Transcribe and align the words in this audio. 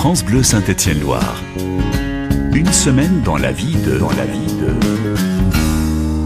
France 0.00 0.24
Bleu 0.24 0.42
Saint-Étienne-Loire. 0.42 1.42
Une 2.54 2.72
semaine 2.72 3.20
dans 3.22 3.36
la 3.36 3.52
vie 3.52 3.76
de... 3.84 3.98
Dans 3.98 4.08
la 4.08 4.24
vie 4.24 4.46
de... 4.54 4.70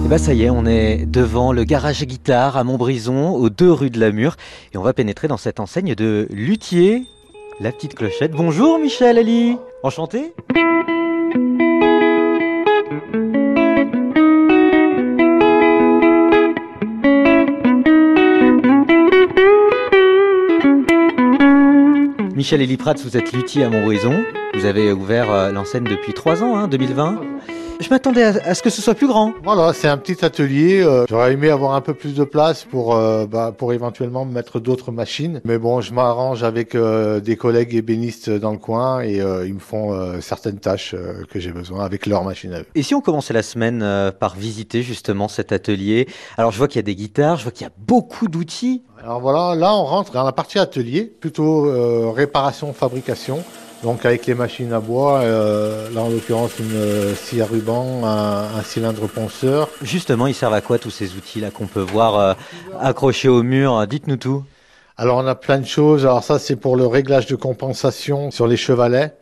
Et 0.04 0.08
bah 0.08 0.16
ça 0.16 0.32
y 0.32 0.44
est, 0.44 0.50
on 0.50 0.64
est 0.64 1.06
devant 1.06 1.50
le 1.50 1.64
garage 1.64 2.04
guitare 2.04 2.56
à 2.56 2.62
Montbrison, 2.62 3.34
aux 3.34 3.50
deux 3.50 3.72
rues 3.72 3.90
de 3.90 3.98
la 3.98 4.12
Mure, 4.12 4.36
et 4.72 4.78
on 4.78 4.82
va 4.82 4.92
pénétrer 4.92 5.26
dans 5.26 5.38
cette 5.38 5.58
enseigne 5.58 5.96
de 5.96 6.28
luthier, 6.30 7.02
la 7.58 7.72
petite 7.72 7.96
clochette. 7.96 8.30
Bonjour 8.30 8.78
Michel 8.78 9.18
Ali, 9.18 9.56
enchanté 9.82 10.32
Michel 22.44 22.60
Elie-Prats, 22.60 22.96
vous 23.02 23.16
êtes 23.16 23.32
luthier 23.32 23.64
à 23.64 23.70
Montbrison. 23.70 24.22
Vous 24.52 24.66
avez 24.66 24.92
ouvert 24.92 25.30
euh, 25.30 25.50
l'enseigne 25.50 25.84
depuis 25.84 26.12
3 26.12 26.42
ans, 26.42 26.58
hein, 26.58 26.68
2020. 26.68 27.18
Je 27.80 27.90
m'attendais 27.90 28.22
à, 28.22 28.28
à 28.50 28.54
ce 28.54 28.62
que 28.62 28.70
ce 28.70 28.80
soit 28.80 28.94
plus 28.94 29.06
grand. 29.08 29.34
Voilà, 29.42 29.72
c'est 29.72 29.88
un 29.88 29.98
petit 29.98 30.24
atelier. 30.24 30.80
euh, 30.82 31.04
J'aurais 31.08 31.32
aimé 31.32 31.50
avoir 31.50 31.74
un 31.74 31.80
peu 31.80 31.92
plus 31.92 32.14
de 32.14 32.24
place 32.24 32.64
pour, 32.64 32.94
euh, 32.94 33.26
bah, 33.26 33.52
pour 33.56 33.72
éventuellement 33.72 34.24
mettre 34.24 34.58
d'autres 34.58 34.90
machines. 34.90 35.40
Mais 35.44 35.58
bon, 35.58 35.80
je 35.80 35.92
m'arrange 35.92 36.42
avec 36.44 36.74
euh, 36.74 37.20
des 37.20 37.36
collègues 37.36 37.74
ébénistes 37.74 38.30
dans 38.30 38.52
le 38.52 38.58
coin 38.58 39.00
et 39.00 39.20
euh, 39.20 39.46
ils 39.46 39.54
me 39.54 39.58
font 39.60 39.92
euh, 39.92 40.20
certaines 40.20 40.58
tâches 40.60 40.94
euh, 40.94 41.24
que 41.30 41.38
j'ai 41.40 41.52
besoin 41.52 41.84
avec 41.84 42.06
leur 42.06 42.24
machine 42.24 42.54
à 42.54 42.60
eux. 42.60 42.66
Et 42.74 42.82
si 42.82 42.94
on 42.94 43.00
commençait 43.00 43.34
la 43.34 43.42
semaine 43.42 43.82
euh, 43.82 44.10
par 44.12 44.34
visiter 44.36 44.82
justement 44.82 45.28
cet 45.28 45.52
atelier? 45.52 46.08
Alors 46.38 46.52
je 46.52 46.58
vois 46.58 46.68
qu'il 46.68 46.76
y 46.76 46.80
a 46.80 46.82
des 46.82 46.94
guitares, 46.96 47.36
je 47.36 47.42
vois 47.42 47.52
qu'il 47.52 47.64
y 47.66 47.68
a 47.68 47.72
beaucoup 47.86 48.28
d'outils. 48.28 48.82
Alors 49.02 49.20
voilà, 49.20 49.54
là 49.54 49.74
on 49.74 49.84
rentre 49.84 50.12
dans 50.12 50.24
la 50.24 50.32
partie 50.32 50.58
atelier, 50.58 51.02
plutôt 51.04 51.66
euh, 51.66 52.10
réparation, 52.10 52.72
fabrication. 52.72 53.42
Donc 53.84 54.04
avec 54.06 54.24
les 54.26 54.34
machines 54.34 54.72
à 54.72 54.80
bois, 54.80 55.20
euh, 55.20 55.90
là 55.94 56.00
en 56.00 56.08
l'occurrence 56.08 56.58
une 56.58 56.74
euh, 56.74 57.14
scie 57.14 57.42
à 57.42 57.46
ruban, 57.46 58.04
un, 58.04 58.56
un 58.58 58.62
cylindre 58.62 59.06
ponceur. 59.06 59.68
Justement, 59.82 60.26
ils 60.26 60.34
servent 60.34 60.54
à 60.54 60.62
quoi 60.62 60.78
tous 60.78 60.90
ces 60.90 61.14
outils-là 61.16 61.50
qu'on 61.50 61.66
peut 61.66 61.82
voir 61.82 62.18
euh, 62.18 62.34
accrochés 62.80 63.28
au 63.28 63.42
mur 63.42 63.86
Dites-nous 63.86 64.16
tout. 64.16 64.42
Alors 64.96 65.18
on 65.18 65.26
a 65.26 65.34
plein 65.34 65.58
de 65.58 65.66
choses. 65.66 66.06
Alors 66.06 66.24
ça 66.24 66.38
c'est 66.38 66.56
pour 66.56 66.76
le 66.76 66.86
réglage 66.86 67.26
de 67.26 67.36
compensation 67.36 68.30
sur 68.30 68.46
les 68.46 68.56
chevalets 68.56 69.12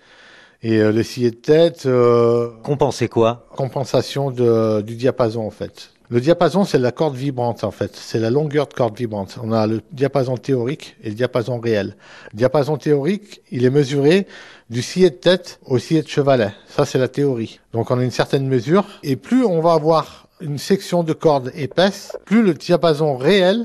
et 0.63 0.79
euh, 0.79 0.93
le 0.93 1.03
scier 1.03 1.33
de 1.33 1.37
tête. 1.37 1.87
euh, 1.87 2.51
Compenser 2.63 3.09
quoi? 3.09 3.47
compensation 3.57 4.31
de, 4.31 4.81
du 4.83 4.95
diapason 4.95 5.45
en 5.45 5.51
fait. 5.51 5.91
Le 6.13 6.21
diapason, 6.21 6.67
c'est 6.67 6.79
la 6.79 6.93
corde 6.93 7.15
vibrante 7.15 7.65
en 7.65 7.71
fait. 7.71 7.97
C'est 7.97 8.19
la 8.19 8.29
longueur 8.29 8.67
de 8.67 8.75
corde 8.75 8.95
vibrante. 8.95 9.39
On 9.43 9.51
a 9.51 9.67
le 9.67 9.81
diapason 9.93 10.37
théorique 10.37 10.95
et 11.03 11.09
le 11.09 11.15
diapason 11.15 11.59
réel. 11.59 11.97
Le 12.35 12.37
diapason 12.37 12.77
théorique, 12.77 13.41
il 13.51 13.65
est 13.65 13.71
mesuré 13.71 14.27
du 14.69 14.83
scier 14.83 15.09
de 15.09 15.15
tête 15.15 15.59
au 15.65 15.79
scier 15.79 16.03
de 16.03 16.09
chevalet. 16.09 16.53
Ça, 16.69 16.85
c'est 16.85 16.99
la 16.99 17.09
théorie. 17.09 17.61
Donc, 17.73 17.91
on 17.91 17.99
a 17.99 18.05
une 18.05 18.11
certaine 18.11 18.47
mesure. 18.47 18.85
Et 19.03 19.17
plus 19.17 19.43
on 19.47 19.63
va 19.63 19.73
avoir 19.73 20.29
une 20.43 20.59
section 20.59 21.03
de 21.03 21.15
corde 21.15 21.51
épaisse, 21.55 22.15
plus 22.27 22.43
le 22.43 22.53
diapason 22.53 23.17
réel 23.17 23.65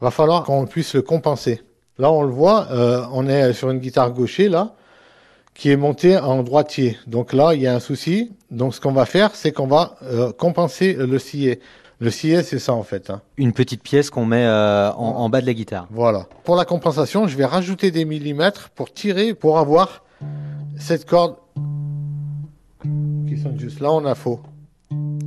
va 0.00 0.10
falloir 0.10 0.42
qu'on 0.42 0.66
puisse 0.66 0.96
le 0.96 1.02
compenser. 1.02 1.62
Là, 1.98 2.10
on 2.10 2.24
le 2.24 2.32
voit, 2.32 2.66
euh, 2.72 3.04
on 3.12 3.28
est 3.28 3.52
sur 3.52 3.70
une 3.70 3.78
guitare 3.78 4.10
gaucher 4.10 4.48
là 4.48 4.74
qui 5.54 5.70
est 5.70 5.76
monté 5.76 6.16
en 6.18 6.42
droitier. 6.42 6.98
Donc 7.06 7.32
là, 7.32 7.54
il 7.54 7.62
y 7.62 7.68
a 7.68 7.74
un 7.76 7.78
souci. 7.78 8.32
Donc 8.50 8.74
ce 8.74 8.80
qu'on 8.80 8.90
va 8.90 9.06
faire, 9.06 9.36
c'est 9.36 9.52
qu'on 9.52 9.68
va 9.68 9.94
euh, 10.02 10.32
compenser 10.32 10.94
le 10.94 11.20
scier. 11.20 11.60
Le 12.00 12.10
scier, 12.10 12.42
c'est 12.42 12.58
ça 12.58 12.72
en 12.74 12.82
fait. 12.82 13.10
hein. 13.10 13.22
Une 13.36 13.52
petite 13.52 13.82
pièce 13.82 14.10
qu'on 14.10 14.26
met 14.26 14.44
euh, 14.44 14.90
en, 14.92 14.96
en 15.16 15.28
bas 15.28 15.40
de 15.40 15.46
la 15.46 15.54
guitare. 15.54 15.86
Voilà. 15.90 16.26
Pour 16.44 16.56
la 16.56 16.64
compensation, 16.64 17.26
je 17.28 17.36
vais 17.36 17.44
rajouter 17.44 17.90
des 17.90 18.04
millimètres 18.04 18.70
pour 18.70 18.92
tirer, 18.92 19.32
pour 19.34 19.58
avoir 19.58 20.02
cette 20.78 21.06
corde 21.06 21.36
qui 23.28 23.38
sonne 23.40 23.58
juste. 23.58 23.80
Là, 23.80 23.92
on 23.92 24.04
a 24.04 24.14
faux. 24.14 24.40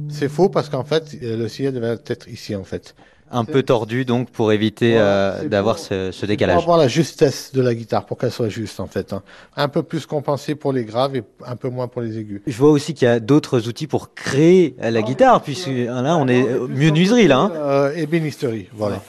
C'est 0.10 0.30
faux 0.30 0.50
parce 0.50 0.70
qu'en 0.70 0.84
fait, 0.84 1.18
euh, 1.24 1.38
le 1.38 1.48
scier 1.48 1.72
devait 1.72 1.98
être 2.08 2.28
ici 2.28 2.56
en 2.56 2.64
fait. 2.64 2.96
Un 3.32 3.44
peu 3.46 3.62
tordu 3.64 4.06
donc 4.06 4.30
pour 4.30 4.52
éviter 4.52 4.92
Voilà, 4.94 5.06
euh, 5.06 5.48
d'avoir 5.50 5.78
ce, 5.80 6.12
ce 6.12 6.20
Pour 6.22 6.28
décalage. 6.28 6.62
avoir 6.62 6.78
la 6.78 6.88
justesse 6.88 7.52
de 7.54 7.62
la 7.62 7.76
guitare, 7.76 8.06
pour 8.06 8.18
qu'elle 8.18 8.32
soit 8.32 8.50
juste 8.50 8.80
en 8.80 8.88
fait. 8.88 9.12
hein. 9.14 9.22
Un 9.56 9.68
peu 9.68 9.84
plus 9.84 10.06
compensé 10.06 10.56
pour 10.56 10.72
les 10.74 10.86
graves 10.86 11.16
et 11.16 11.24
un 11.46 11.56
peu 11.56 11.70
moins 11.70 11.88
pour 11.88 12.02
les 12.02 12.18
aigus. 12.18 12.42
Je 12.48 12.58
vois 12.58 12.70
aussi 12.72 12.94
qu'il 12.94 13.06
y 13.08 13.12
a 13.12 13.20
d'autres 13.20 13.68
outils 13.68 13.88
pour 13.88 14.14
créer 14.14 14.76
la 14.80 15.02
guitare, 15.02 15.42
puisque 15.42 15.68
hein, 15.68 16.02
là 16.04 16.16
on 16.18 16.28
est 16.28 16.42
euh, 16.48 16.68
mieux 16.68 16.90
nuiserie 16.90 17.28
là. 17.28 17.40
hein. 17.40 17.52
Euh, 17.56 17.94
ébénisterie, 17.96 18.68
voilà. 18.74 18.96
Ouais. 18.96 19.02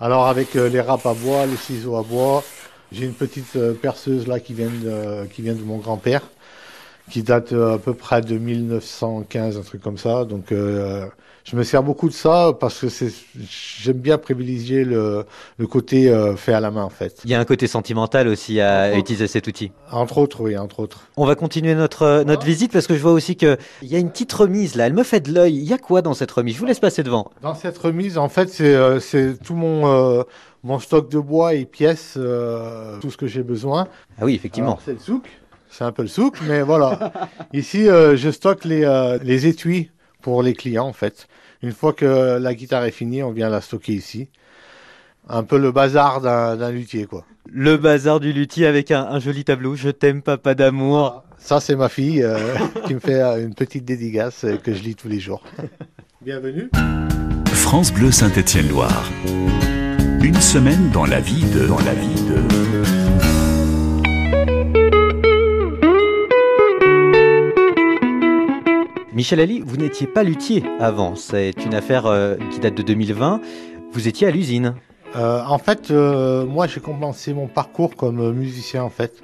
Alors 0.00 0.26
avec 0.26 0.54
euh, 0.56 0.68
les 0.68 0.80
râpes 0.80 1.06
à 1.06 1.14
bois, 1.14 1.46
les 1.46 1.56
ciseaux 1.56 1.96
à 1.96 2.02
bois, 2.02 2.44
j'ai 2.92 3.04
une 3.06 3.14
petite 3.14 3.56
euh, 3.56 3.72
perceuse 3.72 4.28
là 4.28 4.38
qui 4.40 4.52
vient 4.54 4.68
de, 4.70 5.26
qui 5.26 5.42
vient 5.42 5.54
de 5.54 5.62
mon 5.62 5.78
grand-père, 5.78 6.22
qui 7.10 7.22
date 7.22 7.52
euh, 7.52 7.74
à 7.74 7.78
peu 7.78 7.94
près 7.94 8.20
de 8.20 8.36
1915, 8.36 9.56
un 9.58 9.62
truc 9.62 9.82
comme 9.82 9.98
ça. 9.98 10.24
Donc 10.24 10.50
euh, 10.52 11.06
je 11.44 11.54
me 11.56 11.62
sers 11.62 11.82
beaucoup 11.82 12.08
de 12.08 12.14
ça 12.14 12.52
parce 12.58 12.80
que 12.80 12.88
c'est, 12.88 13.12
j'aime 13.80 13.98
bien 13.98 14.18
privilégier 14.18 14.84
le, 14.84 15.24
le 15.58 15.66
côté 15.66 16.10
euh, 16.10 16.34
fait 16.34 16.52
à 16.52 16.60
la 16.60 16.70
main 16.70 16.82
en 16.82 16.90
fait. 16.90 17.20
Il 17.24 17.30
y 17.30 17.34
a 17.34 17.40
un 17.40 17.44
côté 17.44 17.66
sentimental 17.68 18.26
aussi 18.26 18.60
à 18.60 18.96
utiliser 18.96 19.28
cet 19.28 19.46
outil. 19.46 19.70
Entre 19.92 20.18
autres, 20.18 20.40
oui, 20.42 20.56
entre 20.56 20.80
autres. 20.80 21.02
On 21.16 21.24
va 21.26 21.36
continuer 21.36 21.74
notre, 21.74 22.24
notre 22.24 22.44
visite 22.44 22.72
parce 22.72 22.86
que 22.86 22.94
je 22.94 23.02
vois 23.02 23.12
aussi 23.12 23.36
qu'il 23.36 23.56
y 23.82 23.94
a 23.94 23.98
une 23.98 24.10
petite 24.10 24.32
remise 24.32 24.74
là. 24.74 24.86
Elle 24.86 24.94
me 24.94 25.04
fait 25.04 25.20
de 25.20 25.32
l'œil. 25.32 25.54
Il 25.54 25.64
y 25.64 25.72
a 25.72 25.78
quoi 25.78 26.02
dans 26.02 26.14
cette 26.14 26.32
remise? 26.32 26.54
Je 26.54 26.60
vous 26.60 26.66
laisse 26.66 26.80
passer 26.80 27.02
devant. 27.02 27.30
Dans 27.42 27.54
cette 27.54 27.78
remise, 27.78 28.18
en 28.18 28.28
fait, 28.28 28.48
c'est 28.48 28.76
c'est 29.00 29.40
tout 29.42 29.54
mon 29.54 29.86
euh, 29.86 30.22
mon 30.64 30.80
stock 30.80 31.08
de 31.08 31.20
bois 31.20 31.54
et 31.54 31.64
pièces, 31.64 32.14
tout 32.14 33.10
ce 33.10 33.16
que 33.16 33.28
j'ai 33.28 33.44
besoin. 33.44 33.86
Ah 34.20 34.24
oui, 34.24 34.34
effectivement. 34.34 34.72
Alors, 34.72 34.82
C'est 34.84 34.94
le 34.94 34.98
souk. 34.98 35.28
C'est 35.70 35.84
un 35.84 35.92
peu 35.92 36.02
le 36.02 36.08
souk, 36.08 36.38
mais 36.46 36.62
voilà. 36.62 37.12
Ici, 37.52 37.88
euh, 37.88 38.16
je 38.16 38.30
stocke 38.30 38.64
les, 38.64 38.84
euh, 38.84 39.18
les 39.22 39.46
étuis 39.46 39.90
pour 40.22 40.42
les 40.42 40.54
clients, 40.54 40.86
en 40.86 40.92
fait. 40.92 41.28
Une 41.62 41.72
fois 41.72 41.92
que 41.92 42.38
la 42.38 42.54
guitare 42.54 42.84
est 42.84 42.90
finie, 42.90 43.22
on 43.22 43.32
vient 43.32 43.48
la 43.48 43.60
stocker 43.60 43.92
ici. 43.92 44.28
Un 45.28 45.42
peu 45.42 45.58
le 45.58 45.72
bazar 45.72 46.20
d'un 46.20 46.56
d'un 46.56 46.70
luthier, 46.70 47.06
quoi. 47.06 47.24
Le 47.50 47.76
bazar 47.76 48.20
du 48.20 48.32
luthier 48.32 48.66
avec 48.66 48.90
un, 48.90 49.02
un 49.02 49.18
joli 49.18 49.44
tableau. 49.44 49.74
Je 49.74 49.88
t'aime, 49.88 50.22
papa 50.22 50.54
d'amour. 50.54 51.24
Ça, 51.38 51.60
c'est 51.60 51.76
ma 51.76 51.88
fille 51.88 52.22
euh, 52.22 52.38
qui 52.86 52.94
me 52.94 53.00
fait 53.00 53.20
une 53.40 53.54
petite 53.54 53.84
dédicace 53.84 54.44
que 54.62 54.74
je 54.74 54.82
lis 54.82 54.94
tous 54.94 55.08
les 55.08 55.20
jours. 55.20 55.42
Bienvenue. 56.20 56.70
France 57.52 57.92
Bleu 57.92 58.10
Saint-Étienne-Loire. 58.10 59.10
Une 60.22 60.40
semaine 60.40 60.90
dans 60.90 61.06
la 61.06 61.20
vie 61.20 61.44
de... 61.44 61.66
Dans 61.66 61.78
la 61.78 61.94
vie 61.94 62.22
de... 62.22 63.35
Michel 69.16 69.40
Ali, 69.40 69.62
vous 69.64 69.78
n'étiez 69.78 70.06
pas 70.06 70.22
luthier 70.22 70.62
avant. 70.78 71.16
C'est 71.16 71.64
une 71.64 71.72
affaire 71.72 72.04
euh, 72.04 72.36
qui 72.50 72.60
date 72.60 72.74
de 72.74 72.82
2020. 72.82 73.40
Vous 73.90 74.08
étiez 74.08 74.26
à 74.26 74.30
l'usine. 74.30 74.74
Euh, 75.16 75.42
en 75.42 75.56
fait, 75.56 75.90
euh, 75.90 76.44
moi, 76.44 76.66
j'ai 76.66 76.80
commencé 76.80 77.32
mon 77.32 77.46
parcours 77.46 77.96
comme 77.96 78.34
musicien, 78.34 78.82
en 78.82 78.90
fait. 78.90 79.22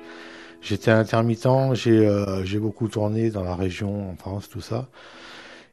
J'étais 0.63 0.91
intermittent, 0.91 1.75
j'ai 1.75 2.59
beaucoup 2.59 2.89
tourné 2.89 3.29
dans 3.29 3.45
la 3.45 3.55
région, 3.55 4.13
en 4.13 4.17
France, 4.17 4.49
tout 4.49 4.63
ça. 4.63 4.89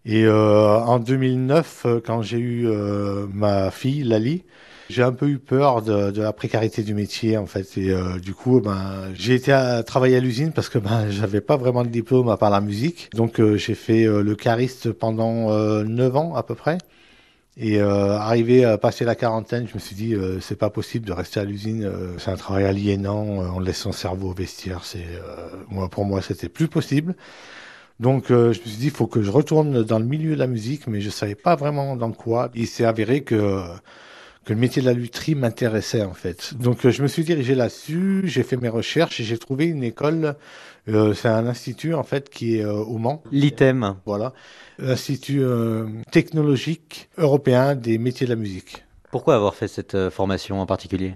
Et 0.05 0.27
en 0.27 0.99
2009, 0.99 1.83
euh, 1.85 2.01
quand 2.05 2.21
j'ai 2.21 2.39
eu 2.39 2.67
ma 3.33 3.71
fille, 3.71 4.03
Lali, 4.03 4.43
j'ai 4.89 5.03
un 5.03 5.11
peu 5.13 5.27
eu 5.29 5.37
peur 5.39 5.81
de, 5.83 6.11
de 6.11 6.21
la 6.21 6.33
précarité 6.33 6.83
du 6.83 6.93
métier, 6.95 7.37
en 7.37 7.45
fait. 7.45 7.77
Et 7.77 7.91
euh, 7.91 8.17
du 8.19 8.33
coup, 8.33 8.59
ben, 8.61 9.11
j'ai 9.13 9.35
été 9.35 9.51
à 9.53 9.83
travailler 9.83 10.17
à 10.17 10.19
l'usine 10.19 10.51
parce 10.51 10.69
que 10.69 10.79
ben, 10.79 11.09
j'avais 11.09 11.41
pas 11.41 11.57
vraiment 11.57 11.83
de 11.83 11.89
diplôme 11.89 12.29
à 12.29 12.37
part 12.37 12.49
la 12.49 12.61
musique. 12.61 13.09
Donc, 13.13 13.39
euh, 13.39 13.55
j'ai 13.57 13.75
fait 13.75 14.05
euh, 14.05 14.21
le 14.23 14.35
cariste 14.35 14.91
pendant 14.91 15.51
euh, 15.51 15.83
9 15.83 16.15
ans 16.15 16.35
à 16.35 16.43
peu 16.43 16.55
près. 16.55 16.77
Et 17.57 17.79
euh, 17.81 18.17
arrivé 18.17 18.63
à 18.65 18.77
passer 18.77 19.05
la 19.05 19.15
quarantaine, 19.15 19.67
je 19.67 19.73
me 19.75 19.79
suis 19.79 19.95
dit 19.95 20.15
euh, 20.15 20.39
c'est 20.39 20.55
pas 20.57 20.69
possible 20.69 21.05
de 21.05 21.11
rester 21.13 21.39
à 21.41 21.43
l'usine. 21.45 21.83
euh, 21.83 22.17
c'est 22.17 22.31
un 22.31 22.37
travail 22.37 22.65
aliénant. 22.65 23.41
euh, 23.43 23.47
on 23.55 23.59
laisse 23.59 23.79
son 23.79 23.91
cerveau 23.91 24.29
au 24.29 24.33
vestiaire. 24.33 24.85
C'est 24.85 25.05
euh, 25.05 25.49
moi 25.69 25.89
pour 25.89 26.05
moi 26.05 26.21
c'était 26.21 26.49
plus 26.49 26.69
possible. 26.69 27.15
Donc 27.99 28.31
euh, 28.31 28.53
je 28.53 28.59
me 28.61 28.65
suis 28.65 28.77
dit 28.77 28.89
faut 28.89 29.07
que 29.07 29.21
je 29.21 29.31
retourne 29.31 29.83
dans 29.83 29.99
le 29.99 30.05
milieu 30.05 30.35
de 30.35 30.39
la 30.39 30.47
musique, 30.47 30.87
mais 30.87 31.01
je 31.01 31.09
savais 31.09 31.35
pas 31.35 31.55
vraiment 31.55 31.95
dans 31.97 32.11
quoi. 32.11 32.49
Il 32.55 32.67
s'est 32.67 32.85
avéré 32.85 33.23
que 33.23 33.61
que 34.49 34.53
le 34.55 34.59
métier 34.59 34.81
de 34.81 34.87
la 34.87 34.93
lutherie 34.93 35.35
m'intéressait 35.35 36.01
en 36.01 36.15
fait. 36.15 36.55
Donc 36.59 36.83
euh, 36.83 36.89
je 36.89 37.03
me 37.03 37.07
suis 37.07 37.23
dirigé 37.23 37.53
là-dessus. 37.53 38.23
J'ai 38.23 38.41
fait 38.41 38.57
mes 38.57 38.67
recherches 38.67 39.19
et 39.19 39.23
j'ai 39.23 39.37
trouvé 39.37 39.65
une 39.65 39.83
école. 39.83 40.35
euh, 40.87 41.13
c'est 41.13 41.27
un 41.27 41.45
institut 41.45 41.93
en 41.93 42.01
fait 42.01 42.31
qui 42.31 42.57
est 42.57 42.65
euh, 42.65 42.73
au 42.73 42.97
Mans. 42.97 43.21
L'item. 43.31 43.97
Voilà, 44.07 44.33
l'Institut 44.79 45.43
technologique 46.11 47.09
européen 47.19 47.75
des 47.75 47.99
métiers 47.99 48.25
de 48.25 48.31
la 48.31 48.35
musique. 48.35 48.85
Pourquoi 49.11 49.35
avoir 49.35 49.53
fait 49.53 49.67
cette 49.67 50.09
formation 50.09 50.59
en 50.59 50.65
particulier? 50.65 51.13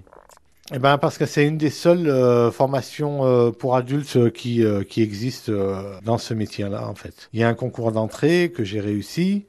Eh 0.72 0.78
ben 0.78 0.96
parce 0.96 1.18
que 1.18 1.26
c'est 1.26 1.44
une 1.44 1.58
des 1.58 1.70
seules 1.70 2.08
euh, 2.08 2.52
formations 2.52 3.26
euh, 3.26 3.50
pour 3.50 3.74
adultes 3.74 4.14
euh, 4.16 4.30
qui 4.30 4.64
qui 4.88 5.02
existent 5.02 5.50
euh, 5.50 5.98
dans 6.04 6.18
ce 6.18 6.34
métier-là 6.34 6.88
en 6.88 6.94
fait. 6.94 7.28
Il 7.32 7.40
y 7.40 7.42
a 7.42 7.48
un 7.48 7.54
concours 7.54 7.90
d'entrée 7.90 8.52
que 8.54 8.62
j'ai 8.62 8.80
réussi 8.80 9.44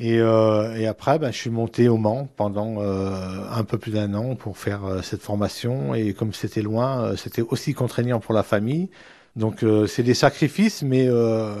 Et, 0.00 0.20
euh, 0.20 0.76
et 0.76 0.86
après, 0.86 1.18
ben, 1.18 1.32
je 1.32 1.36
suis 1.36 1.50
monté 1.50 1.88
au 1.88 1.96
Mans 1.96 2.28
pendant 2.36 2.80
euh, 2.80 3.42
un 3.50 3.64
peu 3.64 3.78
plus 3.78 3.90
d'un 3.90 4.14
an 4.14 4.36
pour 4.36 4.56
faire 4.56 4.84
euh, 4.84 5.02
cette 5.02 5.22
formation. 5.22 5.92
Et 5.92 6.14
comme 6.14 6.32
c'était 6.32 6.62
loin, 6.62 7.02
euh, 7.02 7.16
c'était 7.16 7.42
aussi 7.42 7.74
contraignant 7.74 8.20
pour 8.20 8.32
la 8.32 8.44
famille. 8.44 8.90
Donc 9.34 9.62
euh, 9.64 9.86
c'est 9.86 10.04
des 10.04 10.14
sacrifices, 10.14 10.82
mais 10.82 11.08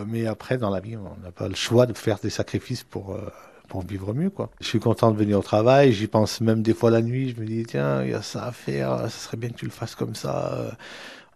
mais 0.06 0.26
après 0.26 0.56
dans 0.58 0.70
la 0.70 0.80
vie, 0.80 0.96
on 0.96 1.22
n'a 1.22 1.30
pas 1.32 1.48
le 1.48 1.54
choix 1.54 1.86
de 1.86 1.92
faire 1.94 2.18
des 2.18 2.30
sacrifices 2.30 2.82
pour 2.82 3.16
pour 3.68 3.82
vivre 3.82 4.14
mieux 4.14 4.30
quoi. 4.30 4.50
Je 4.60 4.66
suis 4.66 4.80
content 4.80 5.12
de 5.12 5.16
venir 5.16 5.38
au 5.38 5.42
travail, 5.42 5.92
j'y 5.92 6.08
pense 6.08 6.40
même 6.40 6.62
des 6.62 6.74
fois 6.74 6.90
la 6.90 7.02
nuit, 7.02 7.34
je 7.36 7.40
me 7.40 7.46
dis 7.46 7.64
tiens, 7.64 8.02
il 8.02 8.10
y 8.10 8.14
a 8.14 8.22
ça 8.22 8.46
à 8.46 8.52
faire, 8.52 9.02
ça 9.02 9.10
serait 9.10 9.36
bien 9.36 9.50
que 9.50 9.56
tu 9.56 9.66
le 9.66 9.70
fasses 9.70 9.94
comme 9.94 10.14
ça. 10.16 10.76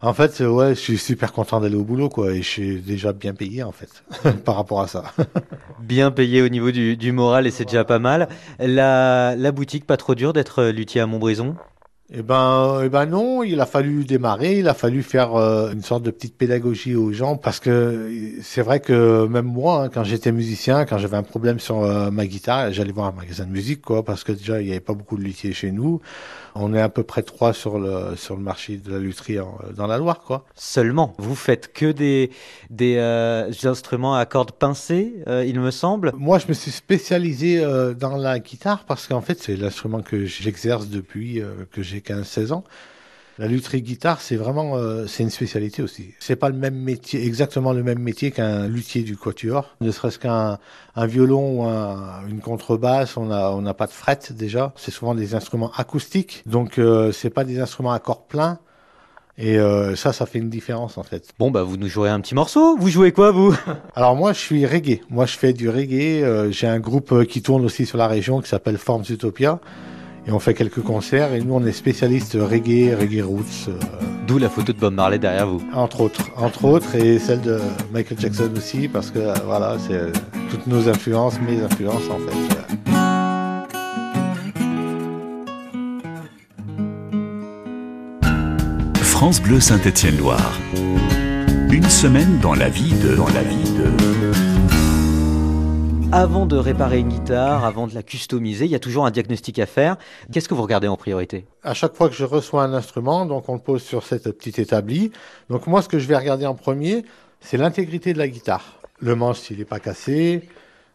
En 0.04 0.14
fait, 0.14 0.40
euh, 0.40 0.48
ouais, 0.48 0.74
je 0.74 0.80
suis 0.80 0.98
super 0.98 1.32
content 1.32 1.60
d'aller 1.60 1.76
au 1.76 1.84
boulot 1.84 2.08
quoi 2.08 2.32
et 2.32 2.42
je 2.42 2.48
suis 2.48 2.80
déjà 2.80 3.12
bien 3.12 3.34
payé 3.34 3.62
en 3.62 3.70
fait 3.70 4.02
par 4.44 4.56
rapport 4.56 4.80
à 4.80 4.88
ça. 4.88 5.12
Bien 5.78 6.10
payé 6.10 6.42
au 6.42 6.48
niveau 6.48 6.70
du, 6.70 6.96
du 6.96 7.12
moral 7.12 7.46
et 7.46 7.50
c'est 7.50 7.64
déjà 7.64 7.84
pas 7.84 7.98
mal. 7.98 8.28
La, 8.58 9.34
la 9.36 9.52
boutique, 9.52 9.86
pas 9.86 9.96
trop 9.96 10.14
dur 10.14 10.32
d'être 10.32 10.60
euh, 10.60 10.72
luthier 10.72 11.00
à 11.00 11.06
Montbrison? 11.06 11.56
Eh 12.14 12.20
ben, 12.20 12.82
eh 12.84 12.90
ben 12.90 13.06
non, 13.06 13.42
il 13.42 13.58
a 13.58 13.64
fallu 13.64 14.04
démarrer, 14.04 14.58
il 14.58 14.68
a 14.68 14.74
fallu 14.74 15.02
faire 15.02 15.34
euh, 15.34 15.72
une 15.72 15.80
sorte 15.80 16.02
de 16.02 16.10
petite 16.10 16.36
pédagogie 16.36 16.94
aux 16.94 17.10
gens 17.10 17.38
parce 17.38 17.58
que 17.58 17.70
euh, 17.70 18.30
c'est 18.42 18.60
vrai 18.60 18.80
que 18.80 19.26
même 19.28 19.46
moi, 19.46 19.84
hein, 19.84 19.88
quand 19.88 20.04
j'étais 20.04 20.30
musicien, 20.30 20.84
quand 20.84 20.98
j'avais 20.98 21.16
un 21.16 21.22
problème 21.22 21.58
sur 21.58 21.82
euh, 21.82 22.10
ma 22.10 22.26
guitare, 22.26 22.70
j'allais 22.70 22.92
voir 22.92 23.06
un 23.06 23.12
magasin 23.12 23.46
de 23.46 23.50
musique, 23.50 23.80
quoi, 23.80 24.04
parce 24.04 24.24
que 24.24 24.32
déjà 24.32 24.60
il 24.60 24.66
n'y 24.66 24.72
avait 24.72 24.80
pas 24.80 24.92
beaucoup 24.92 25.16
de 25.16 25.22
luthiers 25.22 25.54
chez 25.54 25.72
nous. 25.72 26.02
On 26.54 26.74
est 26.74 26.82
à 26.82 26.90
peu 26.90 27.02
près 27.02 27.22
trois 27.22 27.54
sur 27.54 27.78
le 27.78 28.14
sur 28.16 28.36
le 28.36 28.42
marché 28.42 28.76
de 28.76 28.92
la 28.92 28.98
lutherie 28.98 29.40
en- 29.40 29.56
dans 29.74 29.86
la 29.86 29.96
Loire, 29.96 30.20
quoi. 30.20 30.44
Seulement, 30.54 31.14
vous 31.16 31.34
faites 31.34 31.72
que 31.72 31.90
des, 31.92 32.30
des 32.68 32.96
euh, 32.98 33.50
instruments 33.64 34.16
à 34.16 34.26
cordes 34.26 34.52
pincées, 34.52 35.14
il 35.46 35.58
me 35.58 35.70
semble. 35.70 36.12
Moi, 36.18 36.38
je 36.38 36.48
me 36.48 36.52
suis 36.52 36.70
spécialisé 36.72 37.64
dans 37.98 38.18
la 38.18 38.38
guitare 38.38 38.84
parce 38.84 39.06
qu'en 39.06 39.22
fait, 39.22 39.40
c'est 39.40 39.56
l'instrument 39.56 40.02
que 40.02 40.26
j'exerce 40.26 40.88
depuis 40.88 41.40
que 41.70 41.82
j'ai 41.82 42.01
15-16 42.02 42.52
ans. 42.52 42.64
La 43.38 43.46
lutherie 43.46 43.80
guitare, 43.80 44.20
c'est 44.20 44.36
vraiment, 44.36 44.76
euh, 44.76 45.06
c'est 45.06 45.22
une 45.22 45.30
spécialité 45.30 45.82
aussi. 45.82 46.12
C'est 46.20 46.36
pas 46.36 46.50
le 46.50 46.54
même 46.54 46.74
métier, 46.76 47.24
exactement 47.26 47.72
le 47.72 47.82
même 47.82 47.98
métier 47.98 48.30
qu'un 48.30 48.68
luthier 48.68 49.02
du 49.02 49.16
quatuor. 49.16 49.74
Ne 49.80 49.90
serait-ce 49.90 50.18
qu'un 50.18 50.58
un 50.96 51.06
violon 51.06 51.60
ou 51.60 51.64
un- 51.64 52.26
une 52.28 52.40
contrebasse, 52.40 53.16
on 53.16 53.30
a, 53.30 53.50
on 53.52 53.62
n'a 53.62 53.72
pas 53.72 53.86
de 53.86 53.92
fret 53.92 54.18
déjà. 54.32 54.74
C'est 54.76 54.90
souvent 54.90 55.14
des 55.14 55.34
instruments 55.34 55.72
acoustiques, 55.78 56.42
donc 56.44 56.78
euh, 56.78 57.10
c'est 57.10 57.30
pas 57.30 57.44
des 57.44 57.58
instruments 57.58 57.92
à 57.92 57.98
corps 58.00 58.26
plein. 58.26 58.58
Et 59.38 59.58
euh, 59.58 59.96
ça, 59.96 60.12
ça 60.12 60.26
fait 60.26 60.38
une 60.38 60.50
différence 60.50 60.98
en 60.98 61.02
fait. 61.02 61.30
Bon, 61.38 61.50
bah 61.50 61.62
vous 61.62 61.78
nous 61.78 61.88
jouerez 61.88 62.10
un 62.10 62.20
petit 62.20 62.34
morceau. 62.34 62.76
Vous 62.76 62.90
jouez 62.90 63.12
quoi, 63.12 63.30
vous? 63.30 63.56
Alors 63.96 64.14
moi, 64.14 64.34
je 64.34 64.38
suis 64.40 64.66
reggae. 64.66 65.00
Moi, 65.08 65.24
je 65.24 65.38
fais 65.38 65.54
du 65.54 65.70
reggae. 65.70 66.22
Euh, 66.22 66.50
J'ai 66.52 66.66
un 66.66 66.78
groupe 66.80 67.24
qui 67.24 67.40
tourne 67.40 67.64
aussi 67.64 67.86
sur 67.86 67.96
la 67.96 68.08
région 68.08 68.42
qui 68.42 68.48
s'appelle 68.50 68.76
Forms 68.76 69.04
Utopia. 69.08 69.58
Et 70.26 70.30
on 70.32 70.38
fait 70.38 70.54
quelques 70.54 70.82
concerts. 70.82 71.32
Et 71.34 71.40
nous, 71.40 71.54
on 71.54 71.64
est 71.64 71.72
spécialistes 71.72 72.36
reggae, 72.40 72.94
reggae 72.98 73.22
roots, 73.24 73.68
euh, 73.68 73.72
D'où 74.26 74.38
la 74.38 74.48
photo 74.48 74.72
de 74.72 74.78
Bob 74.78 74.94
Marley 74.94 75.18
derrière 75.18 75.46
vous. 75.48 75.60
entre 75.74 76.00
autres. 76.02 76.30
Entre 76.36 76.64
autres, 76.64 76.94
et 76.94 77.18
celle 77.18 77.40
de 77.40 77.58
Michael 77.92 78.18
Jackson 78.20 78.50
aussi, 78.56 78.86
parce 78.88 79.10
que 79.10 79.18
euh, 79.18 79.34
voilà, 79.44 79.76
c'est 79.78 79.94
euh, 79.94 80.12
toutes 80.50 80.66
nos 80.68 80.88
influences, 80.88 81.34
mes 81.40 81.60
influences 81.60 82.08
en 82.08 82.18
fait. 82.18 82.32
France 89.00 89.40
Bleu 89.40 89.60
Saint-Étienne-Loire. 89.60 90.58
Une 91.70 91.88
semaine 91.88 92.38
dans 92.40 92.54
la 92.54 92.68
vie 92.68 92.92
de... 92.92 93.14
Dans 93.16 93.28
la 93.28 93.42
vie 93.42 93.70
de... 93.70 94.51
Avant 96.14 96.44
de 96.44 96.58
réparer 96.58 96.98
une 96.98 97.08
guitare, 97.08 97.64
avant 97.64 97.86
de 97.86 97.94
la 97.94 98.02
customiser, 98.02 98.66
il 98.66 98.70
y 98.70 98.74
a 98.74 98.78
toujours 98.78 99.06
un 99.06 99.10
diagnostic 99.10 99.58
à 99.58 99.64
faire. 99.64 99.96
Qu'est-ce 100.30 100.46
que 100.46 100.52
vous 100.52 100.60
regardez 100.60 100.86
en 100.86 100.98
priorité? 100.98 101.46
À 101.62 101.72
chaque 101.72 101.94
fois 101.94 102.10
que 102.10 102.14
je 102.14 102.26
reçois 102.26 102.64
un 102.64 102.74
instrument, 102.74 103.24
donc 103.24 103.48
on 103.48 103.54
le 103.54 103.60
pose 103.60 103.82
sur 103.82 104.02
cette 104.02 104.30
petite 104.30 104.58
établie. 104.58 105.10
Donc 105.48 105.66
moi, 105.66 105.80
ce 105.80 105.88
que 105.88 105.98
je 105.98 106.06
vais 106.06 106.16
regarder 106.18 106.44
en 106.44 106.54
premier, 106.54 107.06
c'est 107.40 107.56
l'intégrité 107.56 108.12
de 108.12 108.18
la 108.18 108.28
guitare. 108.28 108.78
Le 109.00 109.14
manche, 109.14 109.38
s'il 109.38 109.56
n'est 109.56 109.64
pas 109.64 109.80
cassé, 109.80 110.46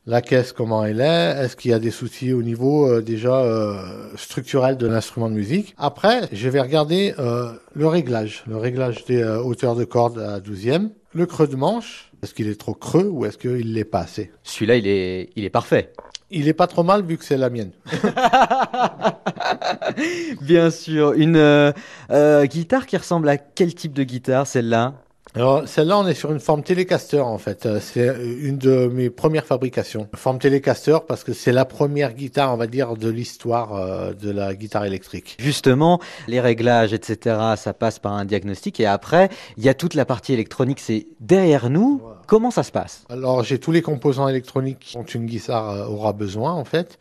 la 0.06 0.22
caisse, 0.22 0.52
comment 0.52 0.86
elle 0.86 1.02
est, 1.02 1.44
est-ce 1.44 1.56
qu'il 1.56 1.72
y 1.72 1.74
a 1.74 1.80
des 1.80 1.90
soucis 1.90 2.32
au 2.32 2.44
niveau 2.44 2.88
euh, 2.88 3.02
déjà 3.02 3.42
euh, 3.42 3.82
structurel 4.18 4.78
de 4.78 4.86
l'instrument 4.86 5.30
de 5.30 5.34
musique? 5.34 5.74
Après, 5.80 6.30
je 6.32 6.48
vais 6.48 6.62
regarder 6.62 7.16
euh, 7.18 7.54
le 7.74 7.88
réglage, 7.88 8.44
le 8.46 8.58
réglage 8.58 9.04
des 9.06 9.24
hauteurs 9.24 9.76
de 9.76 9.84
cordes 9.84 10.20
à 10.20 10.40
12e, 10.40 10.92
le 11.14 11.26
creux 11.26 11.48
de 11.48 11.56
manche, 11.56 12.07
est-ce 12.24 12.34
qu'il 12.34 12.48
est 12.48 12.60
trop 12.60 12.74
creux 12.74 13.10
ou 13.10 13.26
est-ce 13.26 13.38
qu'il 13.38 13.74
l'est 13.74 13.84
pas 13.84 14.00
assez? 14.00 14.32
Celui-là, 14.44 14.78
il 14.78 14.88
est, 14.88 15.30
il 15.36 15.46
est 15.46 15.50
parfait. 15.50 15.94
Il 16.30 16.48
est 16.48 16.54
pas 16.54 16.68
trop 16.68 16.84
mal 16.84 17.04
vu 17.04 17.18
que 17.18 17.24
c'est 17.24 17.38
la 17.38 17.50
mienne. 17.50 17.72
Bien 20.42 20.72
sûr. 20.72 21.14
Une 21.14 21.38
euh, 21.38 21.72
euh, 22.12 22.46
guitare 22.46 22.86
qui 22.86 22.98
ressemble 22.98 23.30
à 23.30 23.38
quel 23.38 23.74
type 23.74 23.94
de 23.94 24.04
guitare, 24.04 24.46
celle-là? 24.46 24.96
Alors, 25.38 25.68
celle-là, 25.68 26.00
on 26.00 26.08
est 26.08 26.16
sur 26.16 26.32
une 26.32 26.40
forme 26.40 26.64
Telecaster, 26.64 27.20
en 27.20 27.38
fait. 27.38 27.68
Euh, 27.68 27.80
C'est 27.80 28.08
une 28.42 28.58
de 28.58 28.88
mes 28.88 29.12
premières 29.12 29.46
fabrications. 29.46 30.08
Forme 30.16 30.40
Telecaster 30.40 30.98
parce 31.08 31.24
que 31.24 31.32
c'est 31.32 31.52
la 31.52 31.64
première 31.64 32.14
guitare, 32.14 32.52
on 32.52 32.58
va 32.58 32.66
dire, 32.66 32.96
de 32.96 33.08
l'histoire 33.08 33.76
euh, 33.76 34.14
de 34.14 34.32
la 34.32 34.56
guitare 34.56 34.86
électrique. 34.86 35.38
Justement, 35.40 36.00
les 36.28 36.40
réglages, 36.40 36.92
etc., 36.92 37.38
ça 37.56 37.76
passe 37.76 38.00
par 38.00 38.14
un 38.14 38.26
diagnostic. 38.26 38.80
Et 38.80 38.88
après, 38.88 39.30
il 39.58 39.64
y 39.64 39.70
a 39.70 39.76
toute 39.76 39.94
la 39.94 40.06
partie 40.06 40.34
électronique, 40.34 40.80
c'est 40.80 41.06
derrière 41.20 41.70
nous. 41.70 42.00
Voilà. 42.02 42.18
Comment 42.26 42.50
ça 42.50 42.64
se 42.64 42.72
passe? 42.72 43.04
Alors, 43.08 43.44
j'ai 43.44 43.60
tous 43.60 43.72
les 43.72 43.84
composants 43.84 44.28
électroniques 44.28 44.94
dont 44.96 45.04
une 45.04 45.28
guitare 45.28 45.70
euh, 45.70 45.86
aura 45.86 46.14
besoin, 46.14 46.54
en 46.54 46.66
fait, 46.66 46.98